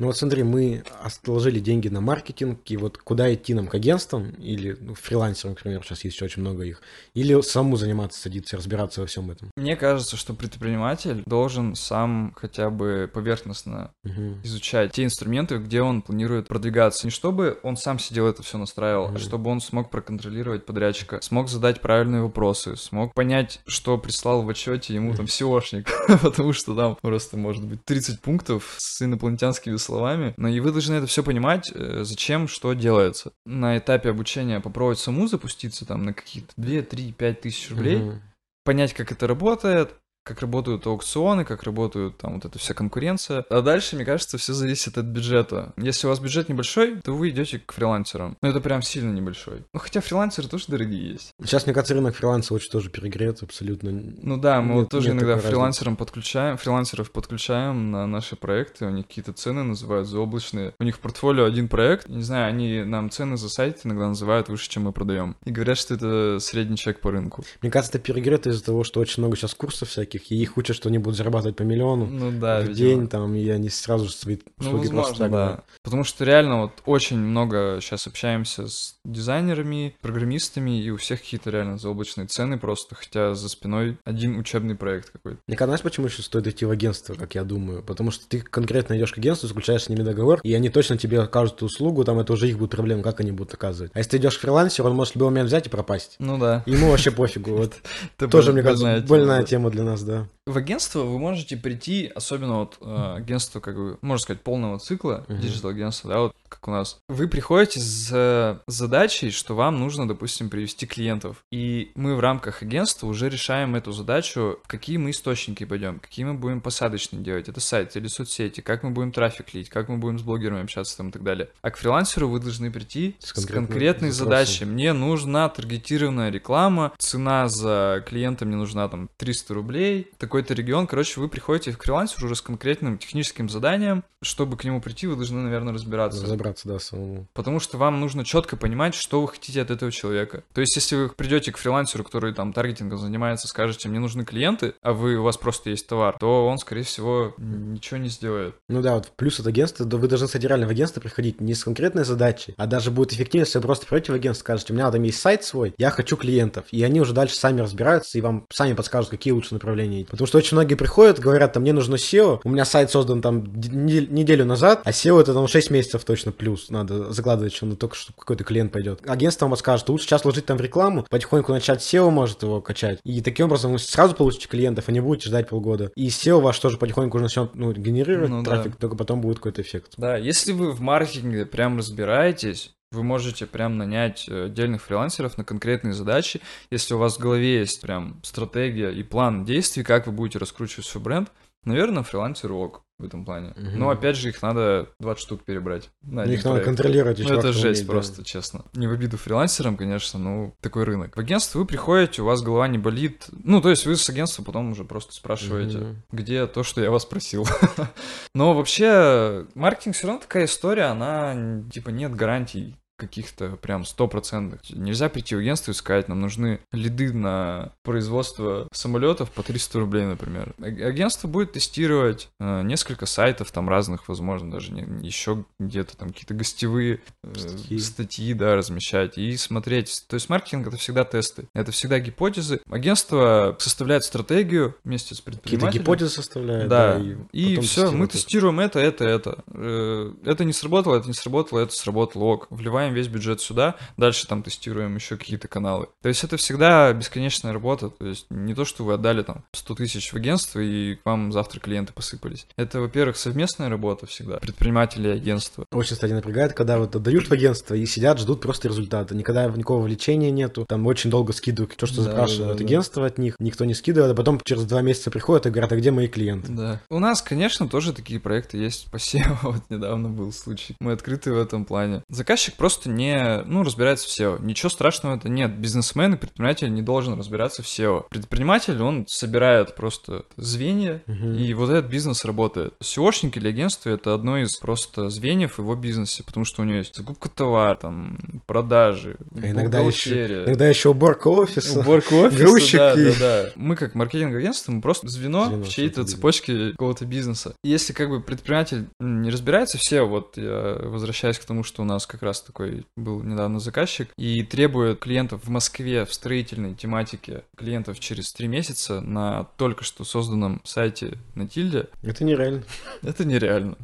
Ну 0.00 0.06
вот 0.08 0.16
смотри, 0.16 0.42
мы 0.42 0.82
отложили 1.04 1.60
деньги 1.60 1.86
на 1.86 2.00
маркетинг, 2.00 2.58
и 2.66 2.76
вот 2.76 2.98
куда 2.98 3.32
идти 3.32 3.54
нам 3.54 3.68
к 3.68 3.74
агентствам, 3.76 4.30
или 4.30 4.76
ну, 4.80 4.94
фрилансерам, 4.94 5.54
например, 5.54 5.84
сейчас 5.84 6.02
есть 6.02 6.20
очень 6.20 6.42
много 6.42 6.64
их, 6.64 6.82
или 7.14 7.40
самому 7.42 7.76
заниматься, 7.76 8.20
садиться, 8.20 8.56
разбираться 8.56 9.02
во 9.02 9.06
всем 9.06 9.30
этом. 9.30 9.50
Мне 9.56 9.76
кажется, 9.76 10.16
что 10.16 10.34
предприниматель 10.34 11.22
должен 11.26 11.76
сам 11.76 12.34
хотя 12.36 12.70
бы 12.70 13.08
поверхностно 13.12 13.92
Мгм. 14.02 14.40
изучать 14.42 14.90
те 14.90 15.04
инструменты, 15.04 15.58
где 15.58 15.80
он 15.80 16.02
планирует 16.02 16.48
продвигаться. 16.48 17.06
Не 17.06 17.12
чтобы 17.12 17.60
он 17.62 17.76
сам 17.76 18.00
сидел 18.00 18.26
это 18.26 18.42
все 18.42 18.58
настраивал, 18.58 19.06
Мгм. 19.08 19.16
а 19.16 19.18
чтобы 19.20 19.48
он 19.48 19.60
смог 19.60 19.90
проконтролировать 19.90 20.66
подрядчика, 20.66 21.20
смог 21.22 21.48
задать 21.48 21.80
правильные 21.80 22.22
вопросы, 22.22 22.74
смог 22.76 23.14
понять, 23.14 23.60
что 23.66 23.96
прислал 23.96 24.42
в 24.42 24.48
отчете 24.48 24.92
ему 24.92 25.14
там 25.14 25.26
SEOшник, 25.26 25.86
потому 26.20 26.52
что 26.52 26.74
там 26.74 26.98
просто 27.00 27.36
может 27.36 27.64
быть 27.64 27.84
30 27.84 28.20
пунктов 28.20 28.74
с 28.78 29.00
инопланетянскими 29.00 29.76
словами. 29.84 30.34
Но 30.36 30.48
и 30.48 30.60
вы 30.60 30.72
должны 30.72 30.94
это 30.94 31.06
все 31.06 31.22
понимать, 31.22 31.70
э, 31.74 32.02
зачем, 32.04 32.48
что 32.48 32.72
делается. 32.72 33.32
На 33.46 33.78
этапе 33.78 34.10
обучения 34.10 34.60
попробовать 34.60 34.98
саму 34.98 35.26
запуститься 35.28 35.86
там 35.86 36.04
на 36.04 36.12
какие-то 36.12 36.52
2, 36.56 36.82
3, 36.82 37.12
5 37.12 37.40
тысяч 37.40 37.70
рублей, 37.70 37.98
Мгм. 38.02 38.22
понять, 38.64 38.94
как 38.94 39.12
это 39.12 39.26
работает, 39.26 39.94
как 40.24 40.40
работают 40.40 40.86
аукционы, 40.86 41.44
как 41.44 41.62
работают 41.62 42.16
там 42.16 42.34
вот 42.34 42.44
эта 42.44 42.58
вся 42.58 42.74
конкуренция. 42.74 43.44
А 43.50 43.60
дальше, 43.60 43.96
мне 43.96 44.04
кажется, 44.04 44.38
все 44.38 44.54
зависит 44.54 44.98
от 44.98 45.04
бюджета. 45.04 45.72
Если 45.76 46.06
у 46.06 46.10
вас 46.10 46.18
бюджет 46.18 46.48
небольшой, 46.48 47.00
то 47.02 47.14
вы 47.14 47.30
идете 47.30 47.58
к 47.58 47.72
фрилансерам. 47.72 48.36
Но 48.40 48.48
это 48.48 48.60
прям 48.60 48.82
сильно 48.82 49.12
небольшой. 49.12 49.64
Ну, 49.72 49.80
хотя 49.80 50.00
фрилансеры 50.00 50.48
тоже 50.48 50.64
дорогие 50.68 51.12
есть. 51.12 51.32
Сейчас, 51.42 51.66
мне 51.66 51.74
кажется, 51.74 51.94
рынок 51.94 52.16
фриланса 52.16 52.54
очень 52.54 52.70
тоже 52.70 52.90
перегрет, 52.90 53.42
абсолютно. 53.42 53.90
Ну 53.92 54.38
да, 54.38 54.60
мы 54.62 54.68
Нет- 54.68 54.76
вот 54.76 54.88
тоже 54.88 55.12
нет 55.12 55.22
иногда 55.22 55.38
фрилансерам 55.38 55.96
подключаем, 55.96 56.56
фрилансеров 56.56 57.10
подключаем 57.10 57.90
на 57.90 58.06
наши 58.06 58.36
проекты, 58.36 58.86
у 58.86 58.90
них 58.90 59.06
какие-то 59.06 59.32
цены 59.34 59.62
называют 59.62 60.08
заоблачные. 60.08 60.72
У 60.78 60.84
них 60.84 60.96
в 60.96 61.00
портфолио 61.00 61.44
один 61.44 61.68
проект, 61.68 62.08
не 62.08 62.22
знаю, 62.22 62.48
они 62.48 62.82
нам 62.82 63.10
цены 63.10 63.36
за 63.36 63.48
сайт 63.48 63.80
иногда 63.84 64.08
называют 64.08 64.48
выше, 64.48 64.70
чем 64.70 64.84
мы 64.84 64.92
продаем. 64.92 65.36
И 65.44 65.50
говорят, 65.50 65.76
что 65.76 65.94
это 65.94 66.38
средний 66.40 66.76
чек 66.78 67.00
по 67.00 67.10
рынку. 67.10 67.44
Мне 67.60 67.70
кажется, 67.70 67.98
это 67.98 68.06
перегрет 68.06 68.46
из-за 68.46 68.64
того, 68.64 68.84
что 68.84 69.00
очень 69.00 69.22
много 69.22 69.36
сейчас 69.36 69.54
курсов 69.54 69.88
всяких, 69.90 70.13
и 70.30 70.36
их 70.36 70.56
учат, 70.56 70.76
что 70.76 70.88
они 70.88 70.98
будут 70.98 71.16
зарабатывать 71.16 71.56
по 71.56 71.62
миллиону 71.62 72.06
Ну 72.06 72.30
да, 72.32 72.60
в 72.60 72.68
видимо. 72.68 72.76
день, 72.76 73.08
там, 73.08 73.34
и 73.34 73.48
они 73.48 73.68
сразу 73.68 74.06
же 74.06 74.12
свои 74.12 74.38
Ну, 74.58 74.66
услуги 74.66 74.88
просто 74.88 74.96
возможно, 74.96 75.18
так 75.18 75.30
да. 75.30 75.62
Потому 75.82 76.04
что 76.04 76.24
реально 76.24 76.62
вот 76.62 76.72
очень 76.86 77.18
много 77.18 77.78
сейчас 77.80 78.06
общаемся 78.06 78.68
с 78.68 78.96
дизайнерами, 79.04 79.96
программистами, 80.00 80.82
и 80.82 80.90
у 80.90 80.96
всех 80.96 81.20
какие-то 81.20 81.50
реально 81.50 81.78
заоблачные 81.78 82.26
цены 82.26 82.58
просто, 82.58 82.94
хотя 82.94 83.34
за 83.34 83.48
спиной 83.48 83.98
один 84.04 84.38
учебный 84.38 84.74
проект 84.74 85.10
какой-то. 85.10 85.38
Мне 85.46 85.56
знаешь, 85.56 85.82
почему 85.82 86.06
еще 86.06 86.22
стоит 86.22 86.46
идти 86.46 86.64
в 86.64 86.70
агентство, 86.70 87.14
как 87.14 87.34
я 87.34 87.44
думаю? 87.44 87.82
Потому 87.82 88.10
что 88.10 88.26
ты 88.28 88.40
конкретно 88.40 88.96
идешь 88.96 89.12
к 89.12 89.18
агентству, 89.18 89.48
заключаешь 89.48 89.84
с 89.84 89.88
ними 89.88 90.02
договор, 90.02 90.40
и 90.42 90.54
они 90.54 90.68
точно 90.68 90.96
тебе 90.96 91.20
окажут 91.20 91.62
услугу, 91.62 92.04
там 92.04 92.18
это 92.18 92.32
уже 92.32 92.48
их 92.48 92.58
будет 92.58 92.70
проблема, 92.70 93.02
как 93.02 93.20
они 93.20 93.32
будут 93.32 93.54
оказывать. 93.54 93.90
А 93.94 93.98
если 93.98 94.12
ты 94.12 94.16
идешь 94.18 94.38
к 94.38 94.40
фрилансеру, 94.40 94.88
он 94.88 94.94
может 94.94 95.14
в 95.14 95.16
любой 95.16 95.30
момент 95.30 95.48
взять 95.48 95.66
и 95.66 95.70
пропасть. 95.70 96.16
Ну 96.18 96.38
да. 96.38 96.62
Ему 96.66 96.90
вообще 96.90 97.10
пофигу. 97.10 97.56
Вот 97.56 97.74
тоже, 98.30 98.52
мне 98.52 98.62
кажется, 98.62 99.04
больная 99.08 99.42
тема 99.42 99.70
для 99.70 99.82
нас, 99.82 100.02
да. 100.04 100.28
В 100.46 100.58
агентство 100.58 101.00
вы 101.00 101.18
можете 101.18 101.56
прийти, 101.56 102.10
особенно 102.14 102.58
вот 102.58 102.76
э, 102.82 103.14
агентство, 103.16 103.60
как 103.60 103.76
бы, 103.76 103.98
можно 104.02 104.22
сказать, 104.22 104.42
полного 104.42 104.78
цикла, 104.78 105.24
digital 105.28 105.70
агентство, 105.70 106.10
да, 106.10 106.20
вот 106.20 106.36
как 106.48 106.68
у 106.68 106.70
нас. 106.70 106.98
Вы 107.08 107.28
приходите 107.28 107.80
с 107.80 108.60
задачей, 108.66 109.30
что 109.30 109.54
вам 109.54 109.80
нужно, 109.80 110.06
допустим, 110.06 110.50
привести 110.50 110.86
клиентов. 110.86 111.38
И 111.50 111.90
мы 111.94 112.14
в 112.14 112.20
рамках 112.20 112.62
агентства 112.62 113.06
уже 113.06 113.30
решаем 113.30 113.74
эту 113.74 113.92
задачу, 113.92 114.58
в 114.62 114.68
какие 114.68 114.98
мы 114.98 115.10
источники 115.10 115.64
пойдем, 115.64 115.98
какие 115.98 116.26
мы 116.26 116.34
будем 116.34 116.60
посадочные 116.60 117.22
делать, 117.22 117.48
это 117.48 117.60
сайт 117.60 117.96
или 117.96 118.06
соцсети, 118.06 118.60
как 118.60 118.82
мы 118.82 118.90
будем 118.90 119.12
трафик 119.12 119.54
лить, 119.54 119.70
как 119.70 119.88
мы 119.88 119.96
будем 119.96 120.18
с 120.18 120.22
блогерами 120.22 120.62
общаться 120.62 120.96
там 120.96 121.08
и 121.08 121.12
так 121.12 121.22
далее. 121.22 121.48
А 121.62 121.70
к 121.70 121.78
фрилансеру 121.78 122.28
вы 122.28 122.38
должны 122.38 122.70
прийти 122.70 123.16
С 123.18 123.30
с, 123.30 123.46
конкретной 123.46 124.10
задачей. 124.10 124.66
Мне 124.66 124.92
нужна 124.92 125.48
таргетированная 125.48 126.30
реклама, 126.30 126.92
цена 126.98 127.48
за 127.48 128.04
клиента 128.06 128.44
мне 128.44 128.56
нужна 128.56 128.88
там 128.88 129.08
300 129.16 129.54
рублей, 129.54 129.93
такой-то 130.18 130.54
регион. 130.54 130.86
Короче, 130.86 131.20
вы 131.20 131.28
приходите 131.28 131.72
к 131.72 131.82
фрилансеру 131.82 132.26
уже 132.26 132.36
с 132.36 132.42
конкретным 132.42 132.98
техническим 132.98 133.48
заданием. 133.48 134.04
Чтобы 134.22 134.56
к 134.56 134.64
нему 134.64 134.80
прийти, 134.80 135.06
вы 135.06 135.16
должны, 135.16 135.40
наверное, 135.40 135.74
разбираться. 135.74 136.22
Разобраться, 136.22 136.68
да, 136.68 136.78
самому. 136.78 137.26
Потому 137.34 137.60
что 137.60 137.78
вам 137.78 138.00
нужно 138.00 138.24
четко 138.24 138.56
понимать, 138.56 138.94
что 138.94 139.20
вы 139.20 139.28
хотите 139.28 139.60
от 139.60 139.70
этого 139.70 139.92
человека. 139.92 140.44
То 140.52 140.60
есть, 140.60 140.74
если 140.76 140.96
вы 140.96 141.08
придете 141.10 141.52
к 141.52 141.58
фрилансеру, 141.58 142.04
который 142.04 142.32
там 142.34 142.52
таргетингом 142.52 142.98
занимается, 142.98 143.48
скажете, 143.48 143.88
мне 143.88 143.98
нужны 143.98 144.24
клиенты, 144.24 144.74
а 144.82 144.92
вы, 144.92 145.16
у 145.16 145.22
вас 145.22 145.36
просто 145.36 145.70
есть 145.70 145.86
товар, 145.86 146.16
то 146.18 146.46
он, 146.46 146.58
скорее 146.58 146.82
всего, 146.82 147.34
ничего 147.38 147.98
не 147.98 148.08
сделает. 148.08 148.54
Ну 148.68 148.82
да, 148.82 148.94
вот 148.94 149.12
плюс 149.16 149.38
от 149.40 149.46
агентства, 149.46 149.84
да 149.84 149.96
вы 149.96 150.08
должны, 150.08 150.26
кстати, 150.26 150.46
реально 150.46 150.66
в 150.66 150.70
агентство 150.70 151.00
приходить 151.00 151.40
не 151.40 151.54
с 151.54 151.64
конкретной 151.64 152.04
задачей, 152.04 152.54
а 152.56 152.66
даже 152.66 152.90
будет 152.90 153.12
эффективнее, 153.12 153.46
если 153.46 153.58
вы 153.58 153.64
просто 153.64 153.86
придете 153.86 154.12
в 154.12 154.14
агентство, 154.14 154.44
скажете, 154.44 154.72
у 154.72 154.76
меня 154.76 154.90
там 154.90 155.02
есть 155.02 155.20
сайт 155.20 155.44
свой, 155.44 155.74
я 155.78 155.90
хочу 155.90 156.16
клиентов, 156.16 156.64
и 156.70 156.82
они 156.82 157.00
уже 157.00 157.12
дальше 157.12 157.36
сами 157.36 157.60
разбираются 157.60 158.16
и 158.18 158.20
вам 158.20 158.46
сами 158.50 158.72
подскажут, 158.72 159.10
какие 159.10 159.32
лучше 159.32 159.54
направления. 159.54 159.83
Идти. 159.86 160.10
Потому 160.10 160.26
что 160.26 160.38
очень 160.38 160.56
многие 160.56 160.74
приходят, 160.74 161.18
говорят, 161.18 161.52
там, 161.52 161.62
мне 161.62 161.72
нужно 161.72 161.96
SEO, 161.96 162.40
у 162.44 162.48
меня 162.48 162.64
сайт 162.64 162.90
создан 162.90 163.22
там 163.22 163.44
неделю 163.54 164.44
назад, 164.44 164.82
а 164.84 164.90
SEO 164.90 165.20
это 165.20 165.34
там 165.34 165.46
6 165.48 165.70
месяцев 165.70 166.04
точно 166.04 166.32
плюс, 166.32 166.70
надо 166.70 167.12
закладывать 167.12 167.52
еще 167.52 167.66
на 167.66 167.76
только, 167.76 167.96
чтобы 167.96 168.18
какой-то 168.18 168.44
клиент 168.44 168.72
пойдет. 168.72 169.00
Агентство 169.06 169.46
вам 169.46 169.52
подскажет, 169.52 169.88
лучше 169.88 170.06
сейчас 170.06 170.24
вложить 170.24 170.46
там 170.46 170.58
в 170.58 170.60
рекламу, 170.60 171.06
потихоньку 171.08 171.52
начать 171.52 171.80
SEO 171.80 172.10
может 172.10 172.42
его 172.42 172.60
качать, 172.60 172.98
и 173.04 173.20
таким 173.20 173.46
образом 173.46 173.72
вы 173.72 173.78
сразу 173.78 174.14
получите 174.14 174.48
клиентов, 174.48 174.84
а 174.88 174.92
не 174.92 175.00
будете 175.00 175.28
ждать 175.28 175.48
полгода. 175.48 175.90
И 175.96 176.08
SEO 176.08 176.40
ваш 176.40 176.58
тоже 176.58 176.78
потихоньку 176.78 177.16
уже 177.16 177.24
начнет 177.24 177.54
ну, 177.54 177.72
генерировать 177.72 178.30
Ну 178.30 178.42
да. 178.42 178.50
трафик, 178.50 178.76
только 178.76 178.96
потом 178.96 179.20
будет 179.20 179.38
какой-то 179.38 179.62
эффект. 179.62 179.94
Да, 179.96 180.16
если 180.16 180.52
вы 180.52 180.72
в 180.72 180.80
маркетинге 180.80 181.46
прям 181.46 181.78
разбираетесь, 181.78 182.74
вы 182.94 183.02
можете 183.02 183.46
прям 183.46 183.76
нанять 183.76 184.26
э, 184.28 184.46
отдельных 184.46 184.82
фрилансеров 184.82 185.36
на 185.36 185.44
конкретные 185.44 185.92
задачи. 185.92 186.40
Если 186.70 186.94
у 186.94 186.98
вас 186.98 187.16
в 187.16 187.20
голове 187.20 187.58
есть 187.60 187.80
прям 187.80 188.20
стратегия 188.22 188.90
и 188.90 189.02
план 189.02 189.44
действий, 189.44 189.82
как 189.84 190.06
вы 190.06 190.12
будете 190.12 190.38
раскручивать 190.38 190.86
свой 190.86 191.02
бренд, 191.04 191.30
наверное, 191.64 192.02
фрилансер 192.02 192.52
ок 192.52 192.82
в 192.98 193.04
этом 193.04 193.24
плане. 193.24 193.54
Мгм. 193.56 193.78
Но 193.78 193.90
опять 193.90 194.16
же, 194.16 194.28
их 194.28 194.40
надо 194.40 194.88
20 195.00 195.20
штук 195.20 195.42
перебрать. 195.44 195.90
на 196.02 196.22
Их 196.24 196.44
надо 196.44 196.50
проект. 196.60 196.64
контролировать. 196.66 197.18
Ну, 197.18 197.34
это 197.34 197.52
жесть 197.52 197.64
умеет, 197.64 197.86
да. 197.86 197.92
просто, 197.92 198.24
честно. 198.24 198.64
Не 198.74 198.86
в 198.86 198.92
обиду 198.92 199.16
фрилансерам, 199.16 199.76
конечно, 199.76 200.20
но 200.20 200.52
такой 200.60 200.84
рынок. 200.84 201.16
В 201.16 201.18
агентство 201.20 201.58
вы 201.58 201.64
приходите, 201.64 202.22
у 202.22 202.26
вас 202.26 202.40
голова 202.42 202.68
не 202.68 202.78
болит. 202.78 203.26
Ну, 203.32 203.60
то 203.60 203.70
есть 203.70 203.84
вы 203.86 203.96
с 203.96 204.08
агентства 204.08 204.44
потом 204.44 204.70
уже 204.70 204.84
просто 204.84 205.12
спрашиваете, 205.12 205.78
Мгм. 205.78 206.02
где 206.12 206.46
то, 206.46 206.62
что 206.62 206.80
я 206.82 206.90
вас 206.92 207.04
просил. 207.04 207.44
Но 208.34 208.54
вообще, 208.54 209.46
маркетинг 209.54 209.96
все 209.96 210.06
равно 210.06 210.20
такая 210.22 210.44
история, 210.44 210.84
она, 210.84 211.62
типа, 211.72 211.90
нет 211.90 212.14
гарантий 212.14 212.76
каких-то 212.96 213.56
прям 213.56 213.84
стопроцентных. 213.84 214.60
Нельзя 214.70 215.08
прийти 215.08 215.34
в 215.34 215.38
агентство 215.38 215.72
и 215.72 215.74
сказать, 215.74 216.08
нам 216.08 216.20
нужны 216.20 216.60
лиды 216.72 217.12
на 217.12 217.72
производство 217.82 218.68
самолетов 218.72 219.30
по 219.30 219.42
300 219.42 219.78
рублей, 219.80 220.04
например. 220.04 220.54
А- 220.60 220.64
Агентство 220.64 221.26
будет 221.28 221.52
тестировать 221.52 222.28
э, 222.40 222.62
несколько 222.62 223.06
сайтов 223.06 223.50
там 223.50 223.68
разных, 223.68 224.08
возможно, 224.08 224.50
даже 224.50 224.72
не- 224.72 225.06
еще 225.06 225.44
где-то 225.58 225.96
там 225.96 226.10
какие-то 226.10 226.34
гостевые 226.34 227.00
э, 227.22 227.34
Статьи. 227.34 227.78
статьи, 227.78 228.34
да, 228.34 228.54
размещать 228.56 229.18
и 229.18 229.36
смотреть. 229.36 230.04
То 230.08 230.14
есть 230.14 230.28
маркетинг 230.28 230.66
это 230.68 230.76
всегда 230.76 231.04
тесты, 231.04 231.48
это 231.54 231.72
всегда 231.72 231.98
гипотезы. 231.98 232.60
Агентство 232.70 233.56
составляет 233.58 234.04
стратегию 234.04 234.76
вместе 234.84 235.14
с 235.14 235.18
Какие-то 235.20 235.40
предпринимателем. 235.40 235.82
гипотезы 235.82 236.10
составляют. 236.10 236.68
Да, 236.68 236.98
и, 236.98 237.16
и, 237.32 237.56
потом 237.56 237.64
все, 237.64 237.90
мы 237.90 238.06
тестируем 238.06 238.60
это, 238.60 238.78
это, 238.78 239.04
это. 239.04 239.42
Э, 239.52 240.12
Это 240.24 240.44
не 240.44 240.52
сработало, 240.52 240.96
это 240.96 241.08
не 241.08 241.14
сработало, 241.14 241.60
это 241.60 241.72
сработало, 241.72 242.24
ок. 242.24 242.46
Вливаем 242.50 242.83
весь 242.92 243.08
бюджет 243.08 243.40
сюда, 243.40 243.76
дальше 243.96 244.26
там 244.26 244.42
тестируем 244.42 244.94
еще 244.96 245.16
какие-то 245.16 245.48
каналы. 245.48 245.88
То 246.02 246.08
есть 246.08 246.22
это 246.24 246.36
всегда 246.36 246.92
бесконечная 246.92 247.52
работа, 247.52 247.88
то 247.90 248.06
есть 248.06 248.26
не 248.30 248.54
то, 248.54 248.64
что 248.64 248.84
вы 248.84 248.94
отдали 248.94 249.22
там 249.22 249.44
100 249.52 249.74
тысяч 249.76 250.12
в 250.12 250.16
агентство 250.16 250.60
и 250.60 250.96
к 250.96 251.04
вам 251.04 251.32
завтра 251.32 251.60
клиенты 251.60 251.92
посыпались. 251.92 252.46
Это, 252.56 252.80
во-первых, 252.80 253.16
совместная 253.16 253.68
работа 253.68 254.06
всегда, 254.06 254.38
предприниматели 254.38 255.08
и 255.08 255.12
агентства. 255.12 255.64
Очень, 255.72 255.94
кстати, 255.94 256.12
напрягает, 256.12 256.52
когда 256.52 256.78
вот 256.78 256.94
отдают 256.96 257.28
в 257.28 257.32
агентство 257.32 257.74
и 257.74 257.86
сидят, 257.86 258.18
ждут 258.18 258.40
просто 258.40 258.68
результата. 258.68 259.14
Никогда 259.14 259.46
никакого 259.46 259.82
влечения 259.82 260.30
нету. 260.30 260.64
Там 260.68 260.86
очень 260.86 261.10
долго 261.10 261.32
скидывают 261.32 261.76
то, 261.76 261.86
что 261.86 261.98
Да, 261.98 262.02
запрашивают 262.04 262.52
да, 262.52 262.58
да. 262.58 262.64
агентство 262.64 263.06
от 263.06 263.18
них. 263.18 263.36
Никто 263.38 263.64
не 263.64 263.74
скидывает, 263.74 264.12
а 264.12 264.14
потом 264.14 264.40
через 264.44 264.64
два 264.64 264.82
месяца 264.82 265.10
приходят 265.10 265.46
и 265.46 265.50
говорят, 265.50 265.72
а 265.72 265.76
где 265.76 265.90
мои 265.90 266.08
клиенты? 266.08 266.52
Да. 266.52 266.80
У 266.90 266.98
нас, 266.98 267.22
конечно, 267.22 267.68
тоже 267.68 267.92
такие 267.92 268.20
проекты 268.20 268.58
есть 268.58 268.90
по 268.90 268.96
SEO. 268.96 269.36
Вот 269.42 269.62
недавно 269.70 270.08
был 270.08 270.32
случай. 270.32 270.74
Мы 270.80 270.92
открыты 270.92 271.32
в 271.32 271.38
этом 271.38 271.64
плане. 271.64 272.02
Заказчик 272.08 272.54
просто 272.54 272.73
не, 272.86 273.42
ну, 273.46 273.62
разбирается 273.62 274.06
в 274.08 274.10
SEO. 274.10 274.42
Ничего 274.44 274.68
страшного 274.68 275.16
это 275.16 275.28
нет. 275.28 275.56
Бизнесмен 275.58 276.14
и 276.14 276.16
предприниматель 276.16 276.72
не 276.72 276.82
должен 276.82 277.18
разбираться 277.18 277.62
в 277.62 277.66
SEO. 277.66 278.04
Предприниматель, 278.10 278.80
он 278.82 279.06
собирает 279.08 279.74
просто 279.74 280.24
звенья, 280.36 281.02
Мгм. 281.06 281.34
и 281.34 281.52
вот 281.54 281.70
этот 281.70 281.90
бизнес 281.90 282.24
работает. 282.24 282.74
SEOшник 282.82 283.36
или 283.36 283.48
агентство— 283.48 283.88
это 283.90 284.14
одно 284.14 284.38
из 284.38 284.56
просто 284.56 285.08
звеньев 285.10 285.54
в 285.56 285.58
его 285.60 285.74
бизнесе, 285.74 286.22
потому 286.22 286.44
что 286.44 286.62
у 286.62 286.64
него 286.64 286.78
есть 286.78 286.94
закупка 286.96 287.28
товара, 287.28 287.74
там, 287.76 288.18
продажи, 288.46 289.16
А 289.40 289.46
иногда 289.50 289.80
еще, 289.80 290.44
иногда 290.44 290.68
еще 290.68 290.90
уборка 290.90 291.28
офиса. 291.28 291.80
Уборка 291.80 292.12
офиса, 292.14 292.42
грузчик 292.44 292.78
да, 292.78 292.94
да, 292.96 293.12
да. 293.18 293.50
Мы 293.56 293.76
как 293.76 293.94
маркетинговое 293.94 294.40
агентство, 294.40 294.72
мы 294.72 294.80
просто 294.80 295.08
звено, 295.08 295.46
Звено 295.46 295.64
в 295.64 295.68
чьей-то 295.68 296.04
цепочке 296.04 296.70
какого-то 296.72 297.04
бизнеса. 297.06 297.54
И 297.62 297.68
Если 297.68 297.92
как 297.92 298.08
бы 298.08 298.20
предприниматель 298.20 298.86
не 299.00 299.30
разбирается 299.30 299.78
все, 299.78 300.02
вот 300.02 300.36
я 300.36 300.78
возвращаюсь 300.82 301.38
к 301.38 301.44
тому, 301.44 301.62
что 301.64 301.82
у 301.82 301.84
нас 301.84 302.06
как 302.06 302.22
раз 302.22 302.40
такой 302.40 302.63
был 302.96 303.22
недавно 303.22 303.60
заказчик 303.60 304.08
и 304.16 304.42
требует 304.42 304.98
клиентов 305.00 305.44
в 305.44 305.50
Москве 305.50 306.04
в 306.04 306.12
строительной 306.12 306.74
тематике 306.74 307.42
клиентов 307.56 308.00
через 308.00 308.32
три 308.32 308.46
месяца 308.48 309.00
на 309.00 309.44
только 309.56 309.84
что 309.84 310.04
созданном 310.04 310.60
сайте 310.64 311.18
на 311.34 311.48
Тильде, 311.48 311.88
Это 312.02 312.24
нереально. 312.24 312.62
это 313.02 313.24
нереально. 313.24 313.76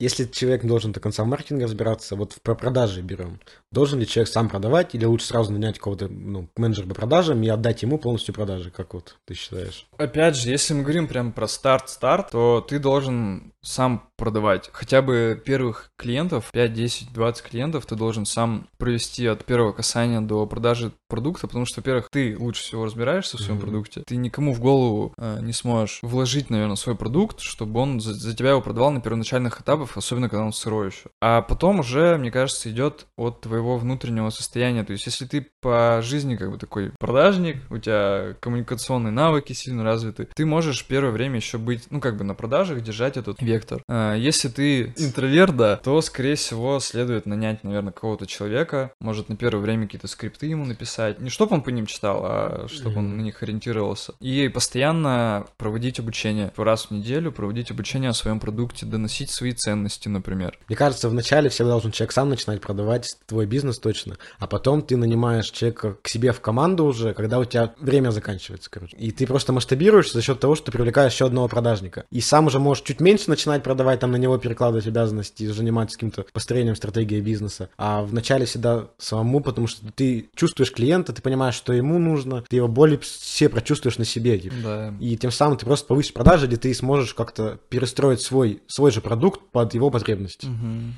Если 0.00 0.26
человек 0.26 0.64
должен 0.64 0.92
до 0.92 1.00
конца 1.00 1.24
в 1.24 1.26
маркетинге 1.26 1.64
разбираться, 1.64 2.14
вот 2.14 2.36
про 2.42 2.54
продажи 2.54 3.02
берем. 3.02 3.40
Должен 3.72 3.98
ли 3.98 4.06
человек 4.06 4.28
сам 4.32 4.48
продавать 4.48 4.94
или 4.94 5.04
лучше 5.04 5.26
сразу 5.26 5.52
нанять 5.52 5.80
кого-то 5.80 6.06
ну, 6.08 6.48
менеджера 6.56 6.86
по 6.86 6.94
продажам 6.94 7.42
и 7.42 7.48
отдать 7.48 7.82
ему 7.82 7.98
полностью 7.98 8.32
продажи? 8.32 8.70
Как 8.70 8.94
вот 8.94 9.16
ты 9.26 9.34
считаешь? 9.34 9.88
Опять 9.96 10.36
же, 10.36 10.50
если 10.50 10.74
мы 10.74 10.82
говорим 10.82 11.08
прям 11.08 11.32
про 11.32 11.48
старт-старт, 11.48 12.30
то 12.30 12.60
ты 12.60 12.78
должен 12.78 13.52
сам 13.60 14.08
продавать. 14.16 14.70
Хотя 14.72 15.02
бы 15.02 15.40
первых 15.44 15.90
клиентов, 15.96 16.50
5, 16.52 16.72
10, 16.72 17.12
20 17.12 17.44
клиентов 17.44 17.86
ты 17.86 17.96
должен 17.96 18.24
сам 18.24 18.68
провести 18.78 19.26
от 19.26 19.44
первого 19.44 19.72
касания 19.72 20.20
до 20.20 20.46
продажи 20.46 20.92
продукта, 21.08 21.48
потому 21.48 21.66
что, 21.66 21.80
во-первых, 21.80 22.08
ты 22.10 22.36
лучше 22.38 22.62
всего 22.62 22.84
разбираешься 22.84 23.36
в 23.36 23.40
своем 23.40 23.56
Мгм. 23.56 23.62
продукте. 23.66 24.02
Ты 24.06 24.16
никому 24.16 24.54
в 24.54 24.60
голову 24.60 25.12
э, 25.18 25.40
не 25.42 25.52
сможешь 25.52 25.98
вложить, 26.02 26.50
наверное, 26.50 26.76
свой 26.76 26.96
продукт, 26.96 27.40
чтобы 27.40 27.80
он 27.80 28.00
за, 28.00 28.14
за 28.14 28.34
тебя 28.34 28.50
его 28.50 28.62
продавал 28.62 28.90
на 28.92 29.00
первоначальных 29.00 29.60
этапах, 29.60 29.87
особенно 29.96 30.28
когда 30.28 30.44
он 30.44 30.52
сырой 30.52 30.88
еще. 30.88 31.06
А 31.20 31.42
потом 31.42 31.80
уже, 31.80 32.16
мне 32.18 32.30
кажется, 32.30 32.70
идет 32.70 33.06
от 33.16 33.40
твоего 33.40 33.76
внутреннего 33.78 34.30
состояния. 34.30 34.84
То 34.84 34.92
есть, 34.92 35.06
если 35.06 35.24
ты 35.26 35.46
по 35.60 36.00
жизни 36.02 36.36
как 36.36 36.50
бы 36.50 36.58
такой 36.58 36.92
продажник, 36.98 37.58
у 37.70 37.78
тебя 37.78 38.34
коммуникационные 38.40 39.12
навыки 39.12 39.52
сильно 39.52 39.84
развиты, 39.84 40.28
ты 40.34 40.46
можешь 40.46 40.84
первое 40.86 41.10
время 41.12 41.36
еще 41.36 41.58
быть, 41.58 41.84
ну, 41.90 42.00
как 42.00 42.16
бы 42.16 42.24
на 42.24 42.34
продажах 42.34 42.80
держать 42.82 43.16
этот 43.16 43.40
вектор. 43.42 43.82
А, 43.88 44.14
Если 44.14 44.48
ты 44.48 44.92
интроверт, 44.96 45.56
да, 45.56 45.76
то, 45.76 46.00
скорее 46.00 46.34
всего, 46.34 46.78
следует 46.80 47.26
нанять, 47.26 47.64
наверное, 47.64 47.92
какого-то 47.92 48.26
человека, 48.26 48.92
может, 49.00 49.28
на 49.28 49.36
первое 49.36 49.62
время 49.62 49.86
какие-то 49.86 50.08
скрипты 50.08 50.46
ему 50.46 50.64
написать. 50.64 51.20
Не 51.20 51.30
чтобы 51.30 51.54
он 51.54 51.62
по 51.62 51.70
ним 51.70 51.86
читал, 51.86 52.20
а 52.24 52.66
чтобы 52.68 52.98
он 52.98 53.08
Мгм. 53.08 53.16
на 53.18 53.20
них 53.22 53.42
ориентировался. 53.42 54.14
И 54.20 54.48
постоянно 54.48 55.46
проводить 55.56 55.98
обучение. 56.00 56.52
Раз 56.56 56.86
в 56.86 56.90
неделю 56.90 57.32
проводить 57.32 57.70
обучение 57.70 58.10
о 58.10 58.14
своем 58.14 58.38
продукте, 58.40 58.86
доносить 58.86 59.30
свои 59.30 59.52
ценности 59.78 60.08
например. 60.08 60.58
Мне 60.68 60.76
кажется, 60.76 61.08
вначале 61.08 61.48
всегда 61.48 61.70
должен 61.70 61.92
человек 61.92 62.12
сам 62.12 62.28
начинать 62.28 62.60
продавать 62.60 63.16
твой 63.26 63.46
бизнес 63.46 63.78
точно, 63.78 64.16
а 64.38 64.46
потом 64.46 64.82
ты 64.82 64.96
нанимаешь 64.96 65.50
человека 65.50 65.96
к 66.02 66.08
себе 66.08 66.32
в 66.32 66.40
команду 66.40 66.84
уже, 66.84 67.14
когда 67.14 67.38
у 67.38 67.44
тебя 67.44 67.74
время 67.78 68.10
заканчивается, 68.10 68.70
короче. 68.70 68.96
И 68.96 69.10
ты 69.10 69.26
просто 69.26 69.52
масштабируешься 69.52 70.14
за 70.14 70.22
счет 70.22 70.40
того, 70.40 70.54
что 70.54 70.66
ты 70.66 70.72
привлекаешь 70.72 71.12
еще 71.12 71.26
одного 71.26 71.48
продажника. 71.48 72.04
И 72.10 72.20
сам 72.20 72.46
уже 72.46 72.58
можешь 72.58 72.82
чуть 72.84 73.00
меньше 73.00 73.30
начинать 73.30 73.62
продавать, 73.62 74.00
там 74.00 74.12
на 74.12 74.16
него 74.16 74.36
перекладывать 74.38 74.86
обязанности 74.86 75.44
и 75.44 75.46
заниматься 75.46 75.96
каким-то 75.96 76.26
построением 76.32 76.76
стратегии 76.76 77.20
бизнеса. 77.20 77.70
А 77.76 78.02
вначале 78.02 78.46
всегда 78.46 78.88
самому, 78.98 79.40
потому 79.40 79.66
что 79.66 79.86
ты 79.92 80.30
чувствуешь 80.34 80.72
клиента, 80.72 81.12
ты 81.12 81.22
понимаешь, 81.22 81.54
что 81.54 81.72
ему 81.72 81.98
нужно, 81.98 82.42
ты 82.48 82.56
его 82.56 82.68
боли 82.68 82.98
все 83.00 83.48
прочувствуешь 83.48 83.98
на 83.98 84.04
себе. 84.04 84.38
Типа. 84.38 84.56
Да. 84.62 84.94
И 85.00 85.16
тем 85.16 85.30
самым 85.30 85.56
ты 85.56 85.66
просто 85.66 85.86
повысишь 85.86 86.12
продажи, 86.12 86.46
где 86.46 86.56
ты 86.56 86.74
сможешь 86.74 87.14
как-то 87.14 87.58
перестроить 87.68 88.20
свой, 88.20 88.62
свой 88.66 88.90
же 88.90 89.00
продукт 89.00 89.40
под 89.52 89.67
его 89.74 89.90
потребности. 89.90 90.46
Мгм. 90.46 90.94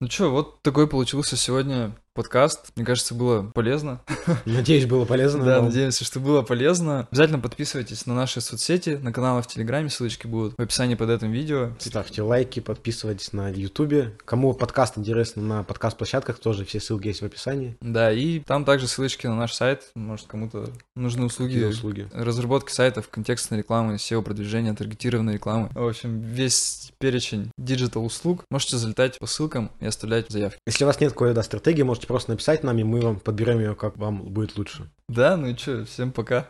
Ну 0.00 0.10
что, 0.10 0.30
вот 0.30 0.62
такой 0.62 0.88
получился 0.88 1.36
сегодня 1.36 1.92
подкаст. 2.14 2.72
Мне 2.76 2.84
кажется, 2.84 3.14
было 3.14 3.50
полезно. 3.54 4.00
Надеюсь, 4.44 4.86
было 4.86 5.04
полезно. 5.04 5.44
Да, 5.44 5.62
надеемся, 5.62 6.04
что 6.04 6.20
было 6.20 6.42
полезно. 6.42 7.08
Обязательно 7.10 7.38
подписывайтесь 7.38 8.06
на 8.06 8.14
наши 8.14 8.40
соцсети, 8.40 8.98
на 9.02 9.12
каналы 9.12 9.42
в 9.42 9.46
Телеграме, 9.46 9.88
ссылочки 9.88 10.26
будут 10.26 10.54
в 10.56 10.60
описании 10.62 10.94
под 10.94 11.10
этим 11.10 11.32
видео. 11.32 11.70
Ставьте 11.78 12.22
лайки, 12.22 12.60
подписывайтесь 12.60 13.32
на 13.32 13.48
Ютубе. 13.48 14.12
Кому 14.24 14.52
подкаст 14.52 14.98
интересно 14.98 15.42
на 15.42 15.62
подкаст-площадках, 15.62 16.38
тоже 16.38 16.64
все 16.64 16.80
ссылки 16.80 17.08
есть 17.08 17.22
в 17.22 17.24
описании. 17.24 17.76
Да, 17.80 18.12
и 18.12 18.40
там 18.40 18.64
также 18.64 18.88
ссылочки 18.88 19.26
на 19.26 19.36
наш 19.36 19.52
сайт. 19.52 19.90
Может, 19.94 20.26
кому-то 20.26 20.68
нужны 20.94 21.24
услуги. 21.24 21.64
Услуги. 21.64 22.08
Разработки 22.12 22.72
сайтов, 22.72 23.08
контекстной 23.08 23.60
рекламы, 23.60 23.94
SEO-продвижения, 23.94 24.74
таргетированной 24.74 25.34
рекламы. 25.34 25.70
В 25.74 25.86
общем, 25.86 26.20
весь 26.20 26.92
перечень 26.98 27.50
диджитал-услуг. 27.56 28.44
Можете 28.50 28.76
залетать 28.76 29.18
по 29.18 29.26
ссылкам 29.26 29.70
и 29.80 29.86
оставлять 29.86 30.30
заявки. 30.30 30.58
Если 30.66 30.84
у 30.84 30.86
вас 30.86 31.00
нет 31.00 31.12
какой-то 31.12 31.42
стратегии, 31.42 31.82
можете 32.02 32.06
просто 32.08 32.30
написать 32.32 32.64
нам, 32.64 32.78
и 32.78 32.84
мы 32.84 33.00
вам 33.00 33.20
подберем 33.20 33.58
ее, 33.58 33.74
как 33.74 33.96
вам 33.96 34.22
будет 34.32 34.56
лучше. 34.56 34.90
Да, 35.08 35.36
ну 35.36 35.48
и 35.48 35.56
что, 35.56 35.84
всем 35.84 36.12
пока. 36.12 36.48